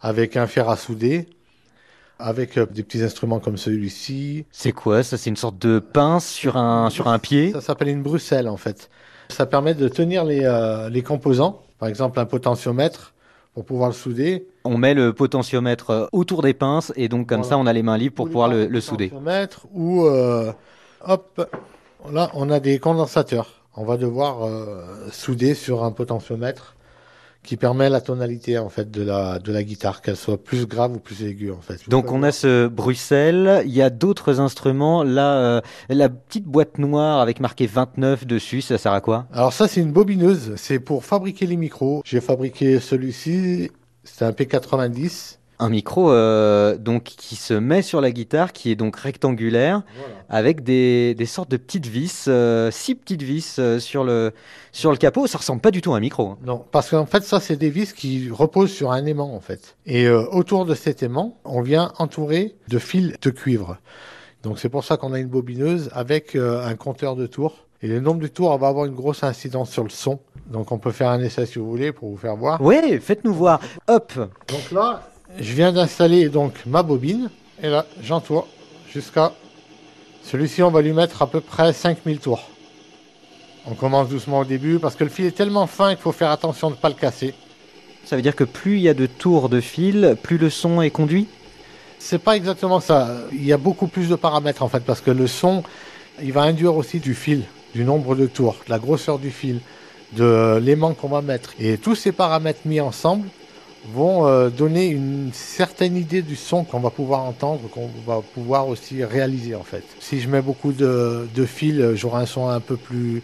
avec 0.00 0.38
un 0.38 0.46
fer 0.46 0.70
à 0.70 0.78
souder, 0.78 1.26
avec 2.18 2.56
euh, 2.58 2.66
des 2.66 2.82
petits 2.82 3.02
instruments 3.02 3.40
comme 3.40 3.56
celui-ci. 3.56 4.44
C'est 4.50 4.72
quoi 4.72 5.02
ça? 5.02 5.16
C'est 5.16 5.30
une 5.30 5.36
sorte 5.36 5.58
de 5.58 5.78
pince 5.78 6.26
sur 6.28 6.56
un, 6.56 6.90
sur 6.90 7.08
un 7.08 7.18
pied? 7.18 7.52
Ça 7.52 7.60
s'appelle 7.60 7.88
une 7.88 8.02
Bruxelles, 8.02 8.48
en 8.48 8.56
fait. 8.56 8.90
Ça 9.28 9.46
permet 9.46 9.74
de 9.74 9.88
tenir 9.88 10.24
les, 10.24 10.44
euh, 10.44 10.88
les 10.88 11.02
composants. 11.02 11.62
Par 11.78 11.88
exemple, 11.88 12.18
un 12.18 12.24
potentiomètre 12.24 13.14
pour 13.54 13.64
pouvoir 13.64 13.88
le 13.90 13.94
souder. 13.94 14.46
On 14.64 14.76
met 14.78 14.94
le 14.94 15.12
potentiomètre 15.12 15.90
euh, 15.90 16.06
autour 16.12 16.42
des 16.42 16.54
pinces 16.54 16.92
et 16.96 17.08
donc 17.08 17.28
comme 17.28 17.38
Voilà. 17.42 17.50
ça 17.50 17.58
on 17.58 17.66
a 17.66 17.72
les 17.72 17.82
mains 17.82 17.96
libres 17.98 18.14
pour 18.16 18.26
Ou 18.26 18.28
pouvoir 18.28 18.48
le, 18.48 18.66
le 18.66 18.80
souder. 18.80 19.08
potentiomètres, 19.08 19.66
Ou, 19.74 20.04
euh, 20.06 20.52
hop, 21.06 21.48
là, 22.12 22.30
on 22.34 22.50
a 22.50 22.60
des 22.60 22.78
condensateurs. 22.78 23.62
On 23.74 23.84
va 23.84 23.96
devoir 23.96 24.44
euh, 24.44 24.84
souder 25.12 25.54
sur 25.54 25.84
un 25.84 25.92
potentiomètre 25.92 26.74
qui 27.48 27.56
permet 27.56 27.88
la 27.88 28.02
tonalité 28.02 28.58
en 28.58 28.68
fait 28.68 28.90
de 28.90 29.00
la 29.00 29.38
de 29.38 29.52
la 29.52 29.62
guitare, 29.62 30.02
qu'elle 30.02 30.18
soit 30.18 30.36
plus 30.36 30.66
grave 30.66 30.92
ou 30.92 30.98
plus 30.98 31.22
aiguë 31.22 31.50
en 31.50 31.62
fait. 31.62 31.88
Donc 31.88 32.12
on 32.12 32.22
a 32.22 32.30
ce 32.30 32.68
Bruxelles, 32.68 33.62
il 33.64 33.72
y 33.72 33.80
a 33.80 33.88
d'autres 33.88 34.38
instruments. 34.38 35.02
Là, 35.02 35.38
euh, 35.38 35.60
la 35.88 36.10
petite 36.10 36.44
boîte 36.44 36.76
noire 36.76 37.20
avec 37.22 37.40
marqué 37.40 37.66
29 37.66 38.26
dessus, 38.26 38.60
ça 38.60 38.76
sert 38.76 38.92
à 38.92 39.00
quoi? 39.00 39.28
Alors 39.32 39.54
ça 39.54 39.66
c'est 39.66 39.80
une 39.80 39.92
bobineuse, 39.92 40.56
c'est 40.56 40.78
pour 40.78 41.06
fabriquer 41.06 41.46
les 41.46 41.56
micros. 41.56 42.02
J'ai 42.04 42.20
fabriqué 42.20 42.80
celui-ci, 42.80 43.70
c'est 44.04 44.26
un 44.26 44.32
P90. 44.32 45.37
Un 45.60 45.70
micro 45.70 46.12
euh, 46.12 46.76
donc 46.76 47.02
qui 47.02 47.34
se 47.34 47.52
met 47.52 47.82
sur 47.82 48.00
la 48.00 48.12
guitare, 48.12 48.52
qui 48.52 48.70
est 48.70 48.76
donc 48.76 48.96
rectangulaire, 48.96 49.82
avec 50.28 50.62
des, 50.62 51.14
des 51.16 51.26
sortes 51.26 51.50
de 51.50 51.56
petites 51.56 51.86
vis, 51.86 52.26
euh, 52.28 52.70
six 52.70 52.94
petites 52.94 53.22
vis 53.22 53.56
euh, 53.58 53.80
sur 53.80 54.04
le 54.04 54.32
sur 54.70 54.92
le 54.92 54.96
capot. 54.96 55.26
Ça 55.26 55.38
ressemble 55.38 55.60
pas 55.60 55.72
du 55.72 55.80
tout 55.80 55.92
à 55.94 55.96
un 55.96 56.00
micro. 56.00 56.28
hein. 56.28 56.38
Non, 56.44 56.64
parce 56.70 56.90
qu'en 56.90 57.06
fait, 57.06 57.24
ça, 57.24 57.40
c'est 57.40 57.56
des 57.56 57.70
vis 57.70 57.92
qui 57.92 58.30
reposent 58.30 58.70
sur 58.72 58.92
un 58.92 59.04
aimant, 59.06 59.34
en 59.34 59.40
fait. 59.40 59.76
Et 59.84 60.08
autour 60.08 60.64
de 60.64 60.74
cet 60.76 61.02
aimant, 61.02 61.38
on 61.44 61.60
vient 61.60 61.92
entourer 61.98 62.54
de 62.68 62.78
fils 62.78 63.14
de 63.20 63.30
cuivre. 63.30 63.78
Donc, 64.44 64.60
c'est 64.60 64.68
pour 64.68 64.84
ça 64.84 64.96
qu'on 64.96 65.12
a 65.12 65.18
une 65.18 65.26
bobineuse 65.26 65.90
avec 65.92 66.36
un 66.36 66.74
compteur 66.76 67.16
de 67.16 67.26
tours. 67.26 67.64
Et 67.82 67.88
le 67.88 67.98
nombre 68.00 68.20
de 68.20 68.28
tours 68.28 68.56
va 68.58 68.68
avoir 68.68 68.86
une 68.86 68.94
grosse 68.94 69.24
incidence 69.24 69.70
sur 69.70 69.82
le 69.82 69.90
son. 69.90 70.20
Donc, 70.46 70.70
on 70.72 70.78
peut 70.78 70.92
faire 70.92 71.10
un 71.10 71.20
essai 71.20 71.46
si 71.46 71.58
vous 71.58 71.68
voulez 71.68 71.90
pour 71.92 72.10
vous 72.10 72.16
faire 72.16 72.36
voir. 72.36 72.60
Ouais, 72.60 73.00
faites-nous 73.00 73.34
voir. 73.34 73.60
Hop, 73.88 74.12
Donc 74.16 74.70
là, 74.72 75.02
je 75.36 75.52
viens 75.52 75.72
d'installer 75.72 76.28
donc 76.28 76.54
ma 76.66 76.82
bobine. 76.82 77.30
Et 77.62 77.68
là, 77.68 77.86
j'entoure 78.02 78.46
jusqu'à... 78.92 79.32
Celui-ci, 80.22 80.62
on 80.62 80.70
va 80.70 80.82
lui 80.82 80.92
mettre 80.92 81.22
à 81.22 81.26
peu 81.26 81.40
près 81.40 81.72
5000 81.72 82.18
tours. 82.18 82.48
On 83.66 83.74
commence 83.74 84.08
doucement 84.08 84.40
au 84.40 84.44
début 84.44 84.78
parce 84.78 84.94
que 84.94 85.04
le 85.04 85.10
fil 85.10 85.26
est 85.26 85.36
tellement 85.36 85.66
fin 85.66 85.90
qu'il 85.90 86.02
faut 86.02 86.12
faire 86.12 86.30
attention 86.30 86.70
de 86.70 86.76
ne 86.76 86.80
pas 86.80 86.88
le 86.88 86.94
casser. 86.94 87.34
ça 88.04 88.16
veut 88.16 88.22
dire 88.22 88.36
que 88.36 88.44
plus 88.44 88.76
il 88.76 88.82
y 88.82 88.88
a 88.88 88.94
de 88.94 89.06
tours 89.06 89.48
de 89.48 89.60
fil, 89.60 90.16
plus 90.22 90.38
le 90.38 90.50
son 90.50 90.80
est 90.80 90.90
conduit? 90.90 91.26
C'est 91.98 92.18
pas 92.18 92.36
exactement 92.36 92.80
ça. 92.80 93.16
Il 93.32 93.44
y 93.44 93.52
a 93.52 93.58
beaucoup 93.58 93.88
plus 93.88 94.08
de 94.08 94.14
paramètres 94.14 94.62
en 94.62 94.68
fait 94.68 94.84
parce 94.84 95.00
que 95.00 95.10
le 95.10 95.26
son, 95.26 95.62
il 96.22 96.32
va 96.32 96.42
induire 96.42 96.76
aussi 96.76 97.00
du 97.00 97.14
fil, 97.14 97.42
du 97.74 97.84
nombre 97.84 98.14
de 98.14 98.26
tours, 98.26 98.56
de 98.66 98.70
la 98.70 98.78
grosseur 98.78 99.18
du 99.18 99.30
fil, 99.30 99.60
de 100.12 100.58
l'aimant 100.62 100.94
qu'on 100.94 101.08
va 101.08 101.22
mettre. 101.22 101.52
Et 101.58 101.76
tous 101.76 101.94
ces 101.94 102.12
paramètres 102.12 102.60
mis 102.64 102.80
ensemble 102.80 103.28
vont 103.86 104.26
euh, 104.26 104.50
donner 104.50 104.88
une 104.88 105.30
certaine 105.32 105.96
idée 105.96 106.22
du 106.22 106.36
son 106.36 106.64
qu'on 106.64 106.80
va 106.80 106.90
pouvoir 106.90 107.24
entendre, 107.24 107.60
qu'on 107.70 107.90
va 108.06 108.20
pouvoir 108.34 108.68
aussi 108.68 109.04
réaliser 109.04 109.54
en 109.54 109.62
fait. 109.62 109.84
Si 110.00 110.20
je 110.20 110.28
mets 110.28 110.42
beaucoup 110.42 110.72
de, 110.72 111.28
de 111.34 111.46
fil, 111.46 111.92
j'aurai 111.94 112.22
un 112.22 112.26
son 112.26 112.48
un 112.48 112.60
peu 112.60 112.76
plus 112.76 113.22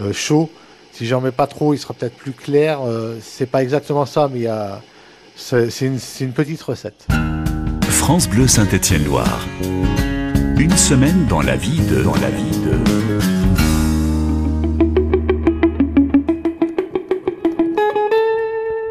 euh, 0.00 0.12
chaud 0.12 0.50
Si 0.92 1.06
j'en 1.06 1.20
mets 1.20 1.32
pas 1.32 1.46
trop, 1.46 1.74
il 1.74 1.78
sera 1.78 1.94
peut-être 1.94 2.16
plus 2.16 2.32
clair. 2.32 2.80
Euh, 2.86 3.18
c'est 3.22 3.46
pas 3.46 3.62
exactement 3.62 4.06
ça, 4.06 4.30
mais 4.32 4.46
c'est, 5.36 5.68
une, 5.82 5.98
une 6.20 6.32
petite 6.32 6.62
recette. 6.62 7.06
France 7.88 8.28
Bleu 8.28 8.48
Saint-Étienne-Loire. 8.48 9.46
Une 10.58 10.76
semaine. 10.76 11.26
Dans 11.28 11.42
la 11.42 11.56
vie 11.56 11.80
de... 11.80 13.41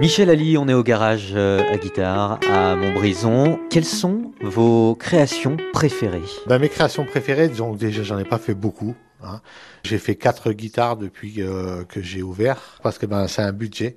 Michel 0.02 0.32
Ali, 0.32 0.58
on 0.58 0.68
est 0.68 0.74
au 0.74 0.82
garage 0.82 1.30
euh, 1.36 1.62
à 1.72 1.78
guitare 1.78 2.40
à 2.50 2.76
Montbrison. 2.76 3.60
Quelles 3.70 3.86
sont 3.86 4.32
vos 4.42 4.96
créations 4.96 5.58
préférées? 5.74 6.24
Ben, 6.48 6.58
mes 6.58 6.70
créations 6.70 7.06
préférées, 7.06 7.50
donc 7.50 7.78
déjà 7.78 8.02
j'en 8.02 8.18
ai 8.18 8.24
pas 8.26 8.40
fait 8.40 8.56
beaucoup. 8.56 8.96
hein. 9.24 9.42
J'ai 9.84 10.00
fait 10.00 10.16
quatre 10.16 10.54
guitares 10.54 10.98
depuis 10.98 11.36
euh, 11.44 11.84
que 11.84 12.02
j'ai 12.02 12.24
ouvert 12.24 12.80
parce 12.82 12.98
que 12.98 13.06
ben 13.06 13.28
c'est 13.28 13.44
un 13.44 13.54
budget. 13.54 13.96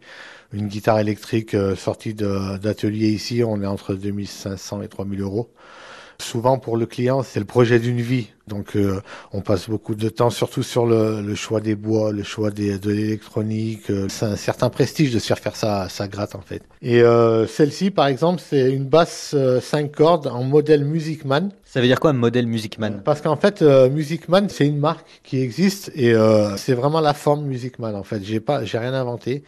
Une 0.52 0.68
guitare 0.68 0.99
électrique 0.99 1.54
euh, 1.54 1.75
sortie 1.75 2.12
d'atelier 2.12 3.08
ici, 3.08 3.42
on 3.42 3.62
est 3.62 3.66
entre 3.66 3.94
2500 3.94 4.82
et 4.82 4.88
3000 4.88 5.23
euros. 5.23 5.50
Souvent 6.18 6.59
pour 6.59 6.76
le 6.76 6.87
client, 6.87 7.23
c'est 7.23 7.40
le 7.40 7.47
projet 7.47 7.78
d'une 7.78 8.00
vie. 8.00 8.28
Donc 8.47 8.76
euh, 8.76 9.00
on 9.33 9.40
passe 9.40 9.71
beaucoup 9.71 9.94
de 9.94 10.09
temps, 10.09 10.28
surtout 10.30 10.62
sur 10.62 10.85
le, 10.85 11.23
le 11.23 11.35
choix 11.35 11.61
des 11.61 11.75
bois, 11.75 12.12
le 12.12 12.23
choix 12.23 12.50
des, 12.50 12.78
de 12.78 12.90
l'électronique. 12.90 13.88
Euh, 13.90 14.06
C'est 14.09 14.26
un 14.26 14.37
certain 14.37 14.68
prestige 14.68 15.12
de 15.12 15.18
se 15.18 15.26
faire 15.26 15.38
faire 15.38 15.56
ça, 15.56 15.88
ça 15.88 16.09
gratte 16.09 16.35
en 16.35 16.42
fait. 16.42 16.62
Et 16.83 17.00
euh, 17.02 17.47
celle-ci, 17.47 17.90
par 17.90 18.06
exemple, 18.06 18.42
c'est 18.47 18.71
une 18.71 18.85
basse 18.85 19.35
5 19.62 19.90
cordes 19.92 20.26
en 20.26 20.44
modèle 20.44 20.85
Musicman. 20.85 21.49
Ça 21.64 21.80
veut 21.80 21.87
dire 21.87 21.99
quoi, 22.00 22.12
modèle 22.12 22.47
Musicman? 22.47 23.00
Parce 23.02 23.21
qu'en 23.23 23.37
fait, 23.37 23.62
euh, 23.62 23.88
Musicman, 23.88 24.49
c'est 24.49 24.66
une 24.66 24.78
marque 24.78 25.06
qui 25.25 25.40
existe 25.40 25.90
et 25.94 26.14
c'est 26.56 26.75
vraiment 26.75 27.00
la 27.00 27.14
forme 27.14 27.44
Musicman. 27.47 27.94
En 27.94 28.04
fait, 28.04 28.23
j'ai 28.23 28.40
pas, 28.40 28.64
j'ai 28.64 28.78
rien 28.78 28.94
inventé. 28.94 29.42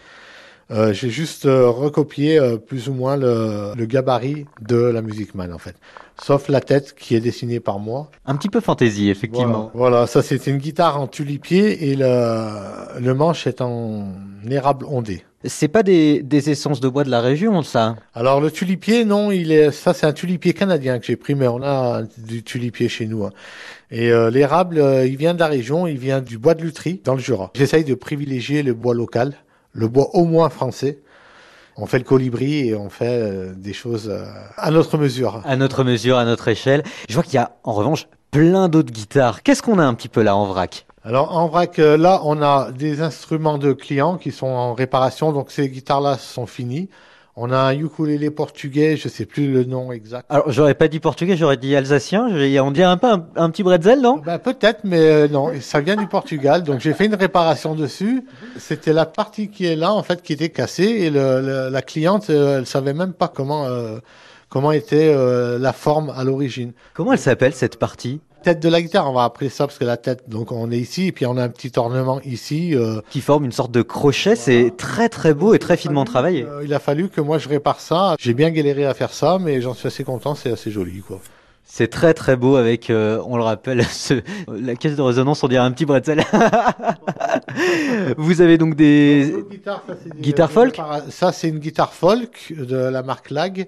Euh, 0.73 0.93
j'ai 0.93 1.11
juste 1.11 1.47
euh, 1.47 1.69
recopié 1.69 2.39
euh, 2.41 2.57
plus 2.57 2.89
ou 2.89 2.93
moins 2.93 3.17
le, 3.17 3.73
le 3.77 3.87
gabarit 3.87 4.47
de 4.61 4.77
la 4.77 5.01
Musicman 5.01 5.53
en 5.53 5.59
fait, 5.59 5.77
sauf 6.21 6.49
la 6.49 6.61
tête 6.61 6.95
qui 6.99 7.15
est 7.15 7.21
dessinée 7.21 7.61
par 7.61 7.79
moi. 7.79 8.11
Un 8.27 8.35
petit 8.35 8.49
peu 8.49 8.61
fantaisie, 8.61 9.09
effectivement. 9.09 9.71
Voilà, 9.75 9.91
Voilà, 9.99 10.07
ça 10.09 10.23
c'était 10.23 10.51
une 10.51 10.59
guitare 10.59 11.01
en 11.01 11.07
tulipier 11.07 11.91
et 11.91 11.95
le, 11.95 13.01
le 13.01 13.15
manche 13.15 13.47
est 13.47 13.61
en 13.61 14.09
érable 14.51 14.87
ondé. 14.87 15.23
C'est 15.45 15.69
pas 15.69 15.85
des, 15.85 16.23
des 16.25 16.51
essences 16.51 16.81
de 16.81 16.89
bois 16.89 17.05
de 17.05 17.11
la 17.11 17.21
région, 17.21 17.63
ça? 17.63 17.95
Alors 18.15 18.41
le 18.41 18.51
tulipier, 18.51 19.05
non, 19.05 19.31
il 19.31 19.53
est, 19.53 19.71
ça 19.71 19.95
c'est 19.95 20.07
un 20.07 20.13
tulipier 20.13 20.53
canadien 20.53 20.99
que 20.99 21.07
j'ai 21.07 21.15
pris, 21.15 21.37
mais 21.37 21.47
on 21.47 21.63
a 21.63 22.03
du 22.19 22.43
tulipier 22.43 22.89
chez 22.89 23.07
nous. 23.07 23.25
hein. 23.25 23.31
Et 23.93 24.11
euh, 24.11 24.31
l'érable, 24.31 24.79
euh, 24.79 25.07
il 25.07 25.17
vient 25.17 25.35
de 25.35 25.39
la 25.39 25.47
région, 25.47 25.87
il 25.87 25.99
vient 25.99 26.21
du 26.21 26.39
bois 26.39 26.55
de 26.55 26.63
Lutry, 26.63 27.01
dans 27.05 27.15
le 27.15 27.21
Jura. 27.21 27.53
J'essaye 27.55 27.85
de 27.85 27.95
privilégier 27.95 28.65
le 28.65 28.75
bois 28.75 28.95
local, 28.95 29.35
le 29.77 29.89
bois 29.89 30.11
au 30.15 30.25
moins 30.25 30.49
français. 30.49 30.99
On 31.77 31.85
fait 31.85 31.99
le 31.99 32.05
colibri 32.05 32.69
et 32.69 32.75
on 32.75 32.89
fait 32.89 33.21
euh, 33.21 33.53
des 33.55 33.75
choses 33.75 34.09
euh, 34.09 34.25
à 34.57 34.71
notre 34.71 34.97
mesure. 34.97 35.43
À 35.45 35.57
notre 35.57 35.85
mesure, 35.85 36.17
à 36.17 36.25
notre 36.25 36.49
échelle. 36.49 36.83
Je 37.09 37.15
vois 37.15 37.23
qu'il 37.23 37.35
y 37.35 37.39
a, 37.39 37.53
en 37.65 37.75
revanche, 37.75 38.09
plein 38.31 38.69
d'autres 38.69 38.93
guitares. 38.93 39.43
Qu'est-ce 39.43 39.63
qu'on 39.63 39.79
a 39.79 39.85
un 39.85 39.93
petit 39.93 40.09
peu 40.09 40.23
là 40.23 40.35
en 40.35 40.47
vrac? 40.47 40.87
Alors 41.05 41.37
en 41.37 41.47
vrac, 41.49 41.79
euh, 41.79 41.99
là, 41.99 42.23
on 42.25 42.41
a 42.41 42.73
des 42.73 43.03
instruments 43.03 43.59
de 43.59 43.75
clients 43.75 44.17
qui 44.17 44.33
sont 44.33 44.47
en 44.47 44.73
réparation, 44.73 45.33
donc 45.33 45.51
ces 45.51 45.69
guitares-là 45.69 46.17
sont 46.17 46.47
finies. 46.47 46.89
On 47.39 47.51
a 47.51 47.59
un 47.59 47.79
ukulélé 47.79 48.31
portugais, 48.31 48.97
je 48.97 49.09
sais 49.09 49.27
plus 49.27 49.53
le 49.53 49.65
nom 49.65 49.93
exact. 49.93 50.25
Alors, 50.31 50.51
j'aurais 50.51 50.75
pas 50.75 50.89
dit 50.89 51.01
portugais, 51.01 51.37
j'aurais 51.37 51.59
dit 51.59 51.77
alsacien. 51.77 52.29
On 52.63 52.71
dirait 52.71 52.87
un 52.87 52.97
peu 52.97 53.09
un, 53.09 53.27
un 53.37 53.51
petit 53.51 53.63
bretzel, 53.63 54.01
non? 54.01 54.23
Ben, 54.25 54.39
peut-être, 54.39 54.81
mais 54.85 55.01
euh, 55.01 55.29
non, 55.29 55.51
ça 55.61 55.81
vient 55.81 55.97
du 55.97 56.07
Portugal. 56.07 56.63
Donc 56.63 56.81
j'ai 56.81 56.95
fait 56.95 57.05
une 57.05 57.15
réparation 57.15 57.75
dessus. 57.75 58.25
C'était 58.57 58.95
la 58.95 59.05
partie 59.05 59.51
qui 59.51 59.67
est 59.67 59.77
là, 59.77 59.93
en 59.93 60.03
fait, 60.03 60.23
qui 60.23 60.33
était 60.33 60.49
cassée. 60.49 60.85
Et 60.85 61.11
le, 61.11 61.43
le- 61.43 61.69
la 61.71 61.83
cliente, 61.83 62.31
euh, 62.31 62.61
elle 62.61 62.67
savait 62.67 62.95
même 62.95 63.13
pas 63.13 63.29
comment 63.29 63.67
euh, 63.67 63.99
comment 64.49 64.73
était 64.73 65.13
euh, 65.15 65.59
la 65.59 65.73
forme 65.73 66.11
à 66.17 66.25
l'origine. 66.25 66.73
Comment 66.95 67.13
elle 67.13 67.19
s'appelle 67.19 67.53
cette 67.55 67.79
partie? 67.79 68.21
Tête 68.43 68.61
de 68.61 68.69
la 68.69 68.81
guitare, 68.81 69.11
on 69.11 69.13
va 69.15 69.25
appeler 69.25 69.49
ça 69.51 69.67
parce 69.67 69.77
que 69.79 69.85
la 69.85 69.97
tête. 69.97 70.29
Donc 70.29 70.53
on 70.53 70.71
est 70.71 70.79
ici, 70.79 71.09
et 71.09 71.13
puis 71.13 71.27
on 71.27 71.37
a 71.37 71.43
un 71.43 71.49
petit 71.49 71.73
ornement 71.77 72.21
ici. 72.25 72.77
euh, 72.77 73.01
qui 73.11 73.21
forme 73.21 73.45
une 73.45 73.51
sorte 73.53 73.73
de 73.73 73.83
crochet 73.83 74.37
C'est 74.37 74.73
très 74.77 75.09
très 75.09 75.35
beau 75.35 75.53
et 75.55 75.59
très 75.59 75.77
finement 75.77 76.05
travaillé. 76.05 76.45
euh, 76.45 76.63
il 76.65 76.73
a 76.73 76.79
fallu 76.79 77.09
que 77.09 77.21
moi 77.21 77.39
je 77.39 77.49
répare 77.49 77.81
ça. 77.81 78.15
J'ai 78.21 78.35
bien 78.35 78.51
galéré 78.51 78.87
à 78.87 78.95
faire 78.95 79.13
ça, 79.13 79.39
mais 79.41 79.61
j'en 79.61 79.75
suis 79.75 79.89
assez 79.89 80.05
content. 80.05 80.37
C'est 80.37 80.53
assez 80.53 80.71
joli, 80.71 81.01
quoi. 81.01 81.19
C'est 81.69 81.89
très 81.89 82.15
très 82.15 82.37
beau 82.37 82.55
avec, 82.55 82.91
euh, 82.91 83.21
on 83.27 83.37
le 83.37 83.43
rappelle, 83.43 83.83
ce- 83.91 84.23
la 84.49 84.77
caisse 84.77 84.95
de 84.95 85.03
résonance, 85.03 85.43
on 85.43 85.49
dirait 85.49 85.65
un 85.65 85.73
petit 85.73 85.85
bretzel. 85.85 86.23
Vous 88.17 88.41
avez 88.41 88.59
donc 88.59 88.75
des... 88.77 89.31
L'autre 89.33 89.49
guitare, 89.51 89.83
ça, 89.87 89.95
c'est 90.03 90.15
des- 90.15 90.21
Guitare 90.21 90.49
des 90.49 90.55
folk 90.55 90.81
Ça, 91.11 91.33
c'est 91.33 91.49
une 91.49 91.59
guitare 91.59 91.93
folk 91.93 92.53
de 92.57 92.77
la 92.77 93.03
marque 93.03 93.31
Lag. 93.31 93.67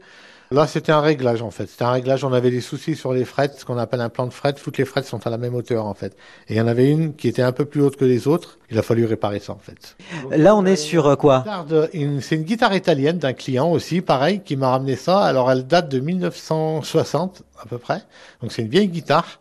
Là, 0.51 0.67
c'était 0.67 0.93
un 0.93 1.01
réglage, 1.03 1.43
en 1.43 1.51
fait. 1.51 1.67
C'était 1.67 1.85
un 1.85 1.91
réglage. 1.93 2.25
On 2.25 2.33
avait 2.33 2.51
des 2.51 2.63
soucis 2.63 2.97
sur 2.97 3.13
les 3.13 3.27
frettes, 3.27 3.57
ce 3.59 3.65
qu'on 3.67 3.77
appelle 3.77 4.01
un 4.01 4.09
plan 4.09 4.27
de 4.27 4.33
frettes. 4.33 4.61
Toutes 4.63 4.79
les 4.79 4.87
frettes 4.87 5.05
sont 5.05 5.27
à 5.27 5.31
la 5.31 5.37
même 5.37 5.55
hauteur, 5.55 5.85
en 5.85 5.93
fait. 5.93 6.17
Et 6.49 6.55
il 6.55 6.57
y 6.57 6.61
en 6.61 6.67
avait 6.67 6.91
une 6.91 7.15
qui 7.15 7.29
était 7.29 7.43
un 7.43 7.53
peu 7.53 7.67
plus 7.67 7.83
haute 7.83 7.97
que 7.97 8.07
les 8.07 8.27
autres. 8.27 8.59
Il 8.71 8.79
a 8.79 8.83
fallu 8.83 9.05
réparer 9.05 9.41
ça, 9.41 9.53
en 9.53 9.59
fait. 9.59 9.97
Là, 10.31 10.57
on 10.57 10.65
est 10.65 10.77
sur 10.77 11.07
euh, 11.07 11.17
quoi? 11.17 11.45
Une- 11.93 12.23
C'est 12.23 12.37
une 12.37 12.45
guitare 12.45 12.75
italienne 12.75 13.19
d'un 13.19 13.35
client 13.35 13.71
aussi, 13.71 14.01
pareil, 14.01 14.41
qui 14.43 14.57
m'a 14.57 14.71
ramené 14.71 14.97
ça. 14.97 15.21
Alors, 15.23 15.51
elle 15.53 15.67
date 15.67 15.91
de 15.91 16.01
1960, 16.01 17.43
à 17.63 17.67
peu 17.67 17.77
près. 17.79 18.03
Donc, 18.43 18.53
c'est 18.53 18.63
une 18.63 18.69
vieille 18.69 18.89
guitare. 18.89 19.41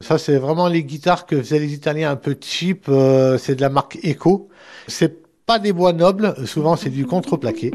Ça, 0.00 0.18
c'est 0.18 0.36
vraiment 0.36 0.68
les 0.68 0.84
guitares 0.84 1.26
que 1.26 1.36
faisaient 1.42 1.58
les 1.58 1.72
Italiens 1.72 2.10
un 2.10 2.16
peu 2.16 2.36
cheap. 2.40 2.84
euh, 2.88 3.38
c'est 3.38 3.54
de 3.56 3.62
la 3.62 3.68
marque 3.70 3.98
Echo. 4.02 4.48
C'est 4.86 5.25
pas 5.46 5.60
des 5.60 5.72
bois 5.72 5.92
nobles. 5.92 6.34
Souvent, 6.44 6.76
c'est 6.76 6.90
du 6.90 7.06
contreplaqué, 7.06 7.70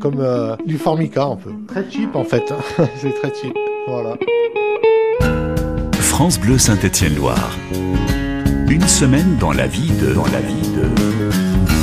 comme 0.00 0.20
euh, 0.20 0.56
du 0.64 0.78
formica 0.78 1.24
un 1.24 1.36
peu. 1.36 1.50
Très 1.66 1.90
cheap, 1.90 2.14
en 2.14 2.24
fait. 2.24 2.52
c'est 2.96 3.12
très 3.12 3.34
cheap. 3.34 3.54
Voilà. 3.88 4.16
France 5.94 6.38
Bleu 6.38 6.58
Saint-Étienne-Loire. 6.58 7.56
Une 8.68 8.86
semaine 8.86 9.36
dans 9.40 9.52
la 9.52 9.66
vie 9.66 9.90
de... 10.00 10.14
Dans 10.14 10.26
la 10.26 10.40
vie 10.40 10.68
de... 10.76 11.77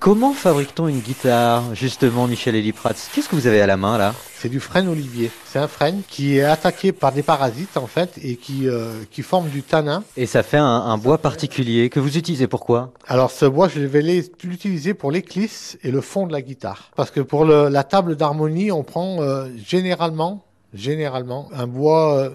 Comment 0.00 0.32
fabrique-t-on 0.32 0.88
une 0.88 1.00
guitare, 1.00 1.74
justement, 1.74 2.26
Michel 2.26 2.54
Eliprats 2.56 2.94
Qu'est-ce 3.14 3.28
que 3.28 3.36
vous 3.36 3.46
avez 3.46 3.60
à 3.60 3.66
la 3.66 3.76
main, 3.76 3.98
là? 3.98 4.14
C'est 4.34 4.48
du 4.48 4.58
frêne 4.58 4.88
olivier. 4.88 5.30
C'est 5.44 5.58
un 5.58 5.68
frêne 5.68 6.00
qui 6.08 6.38
est 6.38 6.42
attaqué 6.42 6.90
par 6.92 7.12
des 7.12 7.22
parasites, 7.22 7.76
en 7.76 7.86
fait, 7.86 8.18
et 8.22 8.36
qui, 8.36 8.66
euh, 8.66 9.02
qui 9.10 9.20
forme 9.20 9.50
du 9.50 9.62
tanin. 9.62 10.02
Et 10.16 10.24
ça 10.24 10.42
fait 10.42 10.56
un, 10.56 10.64
un 10.64 10.96
bois 10.96 11.18
particulier 11.18 11.90
que 11.90 12.00
vous 12.00 12.16
utilisez 12.16 12.46
pourquoi 12.46 12.92
Alors 13.08 13.30
ce 13.30 13.44
bois, 13.44 13.68
je 13.68 13.80
vais 13.80 14.00
l'utiliser 14.00 14.94
pour 14.94 15.10
l'éclisse 15.12 15.76
et 15.82 15.90
le 15.90 16.00
fond 16.00 16.26
de 16.26 16.32
la 16.32 16.40
guitare. 16.40 16.90
Parce 16.96 17.10
que 17.10 17.20
pour 17.20 17.44
le- 17.44 17.68
la 17.68 17.84
table 17.84 18.16
d'harmonie, 18.16 18.72
on 18.72 18.82
prend 18.82 19.20
euh, 19.20 19.48
généralement, 19.66 20.42
généralement, 20.72 21.50
un 21.52 21.66
bois 21.66 22.14
euh, 22.16 22.30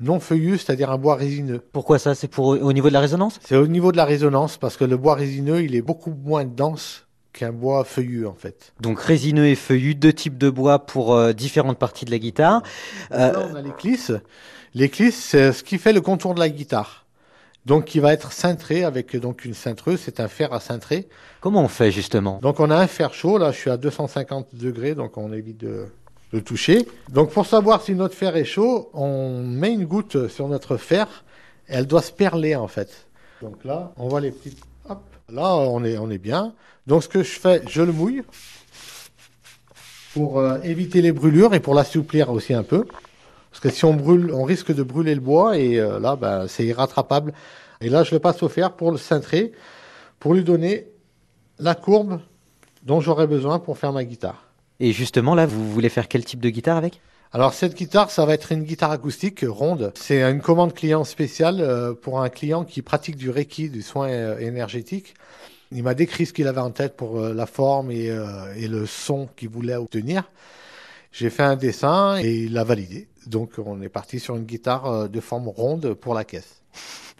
non 0.00 0.20
feuillu, 0.20 0.58
c'est-à-dire 0.58 0.90
un 0.90 0.98
bois 0.98 1.14
résineux. 1.14 1.60
Pourquoi 1.72 1.98
ça? 1.98 2.14
C'est 2.14 2.28
pour 2.28 2.48
au 2.48 2.72
niveau 2.72 2.88
de 2.88 2.94
la 2.94 3.00
résonance? 3.00 3.38
C'est 3.44 3.56
au 3.56 3.66
niveau 3.66 3.92
de 3.92 3.96
la 3.96 4.04
résonance, 4.04 4.56
parce 4.56 4.76
que 4.76 4.84
le 4.84 4.96
bois 4.96 5.14
résineux, 5.14 5.62
il 5.62 5.74
est 5.74 5.82
beaucoup 5.82 6.12
moins 6.24 6.44
dense 6.44 7.06
qu'un 7.32 7.52
bois 7.52 7.84
feuillu, 7.84 8.26
en 8.26 8.34
fait. 8.34 8.72
Donc 8.80 9.00
résineux 9.00 9.46
et 9.46 9.54
feuillu, 9.54 9.94
deux 9.94 10.12
types 10.12 10.38
de 10.38 10.50
bois 10.50 10.80
pour 10.80 11.14
euh, 11.14 11.32
différentes 11.32 11.78
parties 11.78 12.04
de 12.04 12.10
la 12.10 12.18
guitare. 12.18 12.62
Euh, 13.12 13.32
Là, 13.32 13.48
on 13.50 13.54
a 13.54 13.62
l'éclisse. 13.62 14.12
L'éclisse, 14.74 15.16
c'est 15.16 15.52
ce 15.52 15.62
qui 15.62 15.78
fait 15.78 15.92
le 15.92 16.00
contour 16.00 16.34
de 16.34 16.40
la 16.40 16.48
guitare. 16.48 17.06
Donc, 17.66 17.84
qui 17.84 18.00
va 18.00 18.12
être 18.14 18.32
cintré 18.32 18.84
avec 18.84 19.14
donc 19.16 19.44
une 19.44 19.52
cintreuse, 19.52 20.00
c'est 20.02 20.18
un 20.18 20.28
fer 20.28 20.52
à 20.54 20.60
cintrer. 20.60 21.08
comment 21.40 21.62
on 21.62 21.68
fait 21.68 21.90
justement? 21.90 22.38
Donc 22.40 22.58
on 22.58 22.70
a 22.70 22.76
un 22.76 22.86
fer 22.86 23.12
chaud, 23.12 23.36
là 23.36 23.52
je 23.52 23.58
suis 23.58 23.70
à 23.70 23.76
250 23.76 24.54
degrés, 24.54 24.94
donc 24.94 25.18
on 25.18 25.30
évite 25.30 25.58
de, 25.58 25.84
toucher. 26.38 26.86
Donc 27.08 27.30
pour 27.32 27.46
savoir 27.46 27.82
si 27.82 27.94
notre 27.94 28.14
fer 28.14 28.36
est 28.36 28.44
chaud, 28.44 28.90
on 28.94 29.42
met 29.42 29.72
une 29.72 29.84
goutte 29.84 30.28
sur 30.28 30.46
notre 30.48 30.76
fer, 30.76 31.24
elle 31.66 31.86
doit 31.86 32.02
se 32.02 32.12
perler 32.12 32.54
en 32.54 32.68
fait. 32.68 33.08
Donc 33.42 33.64
là, 33.64 33.92
on 33.96 34.08
voit 34.08 34.20
les 34.20 34.30
petites... 34.30 34.62
Hop, 34.88 35.02
là 35.28 35.56
on 35.56 35.82
est, 35.84 35.98
on 35.98 36.10
est 36.10 36.18
bien. 36.18 36.54
Donc 36.86 37.02
ce 37.02 37.08
que 37.08 37.22
je 37.22 37.40
fais, 37.40 37.62
je 37.68 37.82
le 37.82 37.92
mouille 37.92 38.22
pour 40.14 40.38
euh, 40.38 40.58
éviter 40.62 41.02
les 41.02 41.12
brûlures 41.12 41.54
et 41.54 41.60
pour 41.60 41.74
l'assouplir 41.74 42.30
aussi 42.30 42.54
un 42.54 42.62
peu. 42.62 42.84
Parce 43.50 43.60
que 43.60 43.70
si 43.70 43.84
on 43.84 43.94
brûle, 43.94 44.32
on 44.32 44.44
risque 44.44 44.72
de 44.72 44.82
brûler 44.82 45.14
le 45.14 45.20
bois 45.20 45.58
et 45.58 45.80
euh, 45.80 45.98
là, 45.98 46.16
ben, 46.16 46.46
c'est 46.46 46.64
irrattrapable. 46.64 47.32
Et 47.80 47.88
là, 47.88 48.04
je 48.04 48.14
le 48.14 48.20
passe 48.20 48.42
au 48.42 48.48
fer 48.48 48.72
pour 48.72 48.92
le 48.92 48.98
cintrer, 48.98 49.52
pour 50.18 50.34
lui 50.34 50.44
donner 50.44 50.88
la 51.58 51.74
courbe 51.74 52.20
dont 52.82 53.00
j'aurais 53.00 53.26
besoin 53.26 53.58
pour 53.58 53.78
faire 53.78 53.92
ma 53.92 54.04
guitare. 54.04 54.49
Et 54.80 54.92
justement, 54.92 55.34
là, 55.34 55.46
vous 55.46 55.70
voulez 55.70 55.90
faire 55.90 56.08
quel 56.08 56.24
type 56.24 56.40
de 56.40 56.48
guitare 56.48 56.78
avec? 56.78 57.00
Alors 57.32 57.54
cette 57.54 57.76
guitare, 57.76 58.10
ça 58.10 58.26
va 58.26 58.34
être 58.34 58.50
une 58.50 58.64
guitare 58.64 58.90
acoustique 58.90 59.44
ronde. 59.46 59.92
C'est 59.94 60.22
une 60.22 60.40
commande 60.40 60.74
client 60.74 61.04
spéciale 61.04 61.60
euh, 61.60 61.94
pour 61.94 62.20
un 62.20 62.28
client 62.28 62.64
qui 62.64 62.82
pratique 62.82 63.16
du 63.16 63.30
Reiki, 63.30 63.68
du 63.70 63.82
soin 63.82 64.08
euh, 64.08 64.38
énergétique. 64.38 65.14
Il 65.70 65.84
m'a 65.84 65.94
décrit 65.94 66.26
ce 66.26 66.32
qu'il 66.32 66.48
avait 66.48 66.60
en 66.60 66.72
tête 66.72 66.96
pour 66.96 67.20
euh, 67.20 67.32
la 67.32 67.46
forme 67.46 67.92
et, 67.92 68.10
et 68.56 68.66
le 68.66 68.84
son 68.86 69.28
qu'il 69.36 69.50
voulait 69.50 69.76
obtenir. 69.76 70.24
J'ai 71.12 71.30
fait 71.30 71.44
un 71.44 71.54
dessin 71.54 72.18
et 72.18 72.44
il 72.44 72.52
l'a 72.54 72.64
validé. 72.64 73.06
Donc 73.26 73.52
on 73.64 73.80
est 73.80 73.88
parti 73.88 74.18
sur 74.18 74.34
une 74.34 74.44
guitare 74.44 75.08
de 75.08 75.20
forme 75.20 75.48
ronde 75.48 75.94
pour 75.94 76.14
la 76.14 76.24
caisse. 76.24 76.59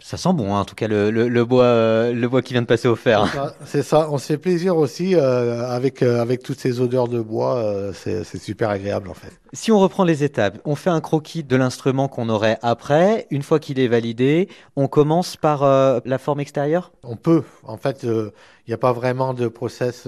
Ça 0.03 0.17
sent 0.17 0.33
bon, 0.33 0.55
hein, 0.55 0.61
en 0.61 0.65
tout 0.65 0.75
cas, 0.75 0.87
le, 0.87 1.11
le, 1.11 1.29
le 1.29 1.45
bois, 1.45 1.63
euh, 1.65 2.11
le 2.11 2.27
bois 2.27 2.41
qui 2.41 2.53
vient 2.53 2.63
de 2.63 2.67
passer 2.67 2.87
au 2.87 2.95
fer. 2.95 3.23
C'est 3.65 3.83
ça, 3.83 4.09
on 4.09 4.17
se 4.17 4.25
fait 4.25 4.37
plaisir 4.37 4.75
aussi 4.75 5.15
euh, 5.15 5.69
avec, 5.69 6.01
euh, 6.01 6.19
avec 6.21 6.41
toutes 6.41 6.59
ces 6.59 6.81
odeurs 6.81 7.07
de 7.07 7.21
bois, 7.21 7.91
c'est 7.93 8.23
super 8.37 8.69
agréable 8.71 9.09
en 9.09 9.13
fait. 9.13 9.31
Si 9.53 9.71
on 9.71 9.79
reprend 9.79 10.03
les 10.03 10.23
étapes, 10.23 10.57
on 10.65 10.75
fait 10.75 10.89
un 10.89 11.01
croquis 11.01 11.43
de 11.43 11.55
l'instrument 11.55 12.07
qu'on 12.07 12.29
aurait 12.29 12.57
après. 12.61 13.27
Une 13.29 13.43
fois 13.43 13.59
qu'il 13.59 13.79
est 13.79 13.87
validé, 13.87 14.49
on 14.75 14.87
commence 14.87 15.37
par 15.37 15.63
la 15.63 16.17
forme 16.17 16.39
extérieure? 16.39 16.91
On 17.03 17.15
peut, 17.15 17.43
en 17.63 17.77
fait, 17.77 18.03
il 18.03 18.31
n'y 18.67 18.73
a 18.73 18.77
pas 18.77 18.93
vraiment 18.93 19.33
de 19.33 19.47
process. 19.47 20.07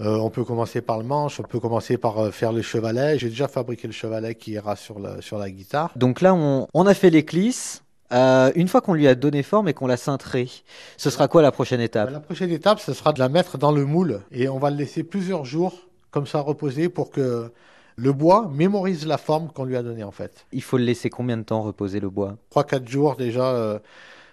euh, 0.00 0.16
on 0.16 0.30
peut 0.30 0.44
commencer 0.44 0.80
par 0.80 0.98
le 0.98 1.04
manche, 1.04 1.38
on 1.38 1.44
peut 1.44 1.60
commencer 1.60 1.96
par 1.96 2.18
euh, 2.18 2.30
faire 2.30 2.52
le 2.52 2.62
chevalet. 2.62 3.18
J'ai 3.18 3.28
déjà 3.28 3.46
fabriqué 3.46 3.86
le 3.86 3.92
chevalet 3.92 4.34
qui 4.34 4.52
ira 4.52 4.74
sur 4.74 4.98
la, 4.98 5.20
sur 5.20 5.38
la 5.38 5.50
guitare. 5.50 5.92
Donc 5.96 6.20
là, 6.20 6.34
on, 6.34 6.66
on 6.74 6.86
a 6.86 6.94
fait 6.94 7.10
les 7.10 7.24
clisses. 7.24 7.81
Euh, 8.12 8.52
une 8.54 8.68
fois 8.68 8.80
qu'on 8.80 8.94
lui 8.94 9.08
a 9.08 9.14
donné 9.14 9.42
forme 9.42 9.68
et 9.68 9.74
qu'on 9.74 9.86
l'a 9.86 9.96
cintré, 9.96 10.48
ce 10.96 11.10
sera 11.10 11.28
quoi 11.28 11.40
la 11.42 11.52
prochaine 11.52 11.80
étape? 11.80 12.10
La 12.10 12.20
prochaine 12.20 12.50
étape, 12.50 12.80
ce 12.80 12.92
sera 12.92 13.12
de 13.12 13.18
la 13.18 13.28
mettre 13.28 13.58
dans 13.58 13.72
le 13.72 13.84
moule 13.84 14.20
et 14.30 14.48
on 14.48 14.58
va 14.58 14.70
le 14.70 14.76
laisser 14.76 15.02
plusieurs 15.02 15.44
jours 15.44 15.74
comme 16.10 16.26
ça 16.26 16.40
reposer 16.40 16.88
pour 16.88 17.10
que 17.10 17.50
le 17.96 18.12
bois 18.12 18.50
mémorise 18.52 19.06
la 19.06 19.18
forme 19.18 19.48
qu'on 19.48 19.64
lui 19.64 19.76
a 19.76 19.82
donnée 19.82 20.04
en 20.04 20.10
fait. 20.10 20.46
Il 20.52 20.62
faut 20.62 20.76
le 20.76 20.84
laisser 20.84 21.10
combien 21.10 21.36
de 21.36 21.42
temps 21.42 21.62
reposer 21.62 22.00
le 22.00 22.10
bois? 22.10 22.36
3-4 22.54 22.88
jours 22.88 23.16
déjà 23.16 23.50
euh, 23.52 23.78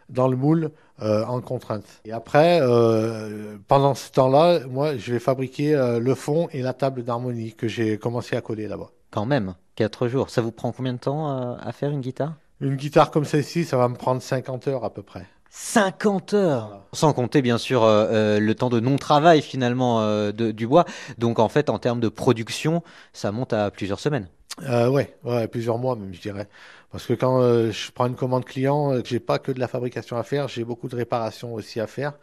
dans 0.10 0.28
le 0.28 0.36
moule 0.36 0.72
euh, 1.02 1.24
en 1.26 1.40
contrainte. 1.40 1.86
Et 2.04 2.12
après, 2.12 2.60
euh, 2.62 3.56
pendant 3.68 3.96
ce 3.96 4.12
temps-là, 4.12 4.62
moi, 4.68 4.98
je 4.98 5.14
vais 5.14 5.20
fabriquer 5.20 5.74
le 6.02 6.16
fond 6.16 6.50
et 6.52 6.62
la 6.62 6.74
table 6.74 7.04
d'harmonie 7.04 7.54
que 7.54 7.68
j'ai 7.70 7.98
commencé 7.98 8.36
à 8.36 8.42
coller 8.42 8.68
là-bas. 8.68 8.92
Quand 9.12 9.26
même, 9.26 9.56
4 9.76 10.08
jours. 10.10 10.30
Ça 10.30 10.42
vous 10.42 10.52
prend 10.52 10.74
combien 10.74 10.94
de 10.94 11.00
temps 11.00 11.58
à 11.58 11.72
faire 11.72 11.92
une 11.92 12.02
guitare? 12.02 12.34
Une 12.62 12.76
guitare 12.76 13.12
comme 13.12 13.26
celle-ci, 13.26 13.66
ça 13.66 13.78
va 13.78 13.88
me 13.88 13.96
prendre 13.96 14.22
50 14.22 14.68
heures 14.68 14.84
à 14.84 14.94
peu 14.94 15.02
près. 15.02 15.26
50 15.52 16.34
heures 16.34 16.68
Voilà. 16.68 16.86
Sans 16.94 17.14
compter 17.14 17.42
bien 17.42 17.58
sûr 17.58 17.84
euh, 17.84 18.08
euh, 18.12 18.40
le 18.40 18.54
temps 18.56 18.70
de 18.70 18.80
non-travail 18.80 19.42
finalement 19.42 20.02
euh, 20.02 20.32
de- 20.32 20.52
du 20.52 20.68
bois. 20.68 20.86
Donc 21.18 21.40
en 21.40 21.50
fait 21.50 21.70
en 21.70 21.80
termes 21.80 22.00
de 22.00 22.10
production, 22.10 22.84
ça 23.14 23.32
monte 23.32 23.54
à 23.54 23.72
plusieurs 23.72 24.00
semaines. 24.00 24.28
Euh, 24.64 24.90
ouais, 24.90 25.16
ouais, 25.24 25.48
plusieurs 25.48 25.78
mois 25.78 25.96
même, 25.96 26.14
je 26.14 26.20
dirais. 26.22 26.48
Parce 26.92 27.06
que 27.06 27.14
quand 27.14 27.42
euh, 27.42 27.72
je 27.72 27.92
prends 27.92 28.08
une 28.08 28.16
commande 28.16 28.46
client, 28.46 28.94
j'ai 29.06 29.20
pas 29.20 29.40
que 29.40 29.52
de 29.52 29.60
la 29.60 29.68
fabrication 29.68 30.18
à 30.18 30.24
faire, 30.24 30.48
j'ai 30.48 30.66
beaucoup 30.66 30.88
de 30.90 30.96
réparation 30.96 31.54
aussi 31.54 31.80
à 31.80 31.88
faire. 31.88 32.14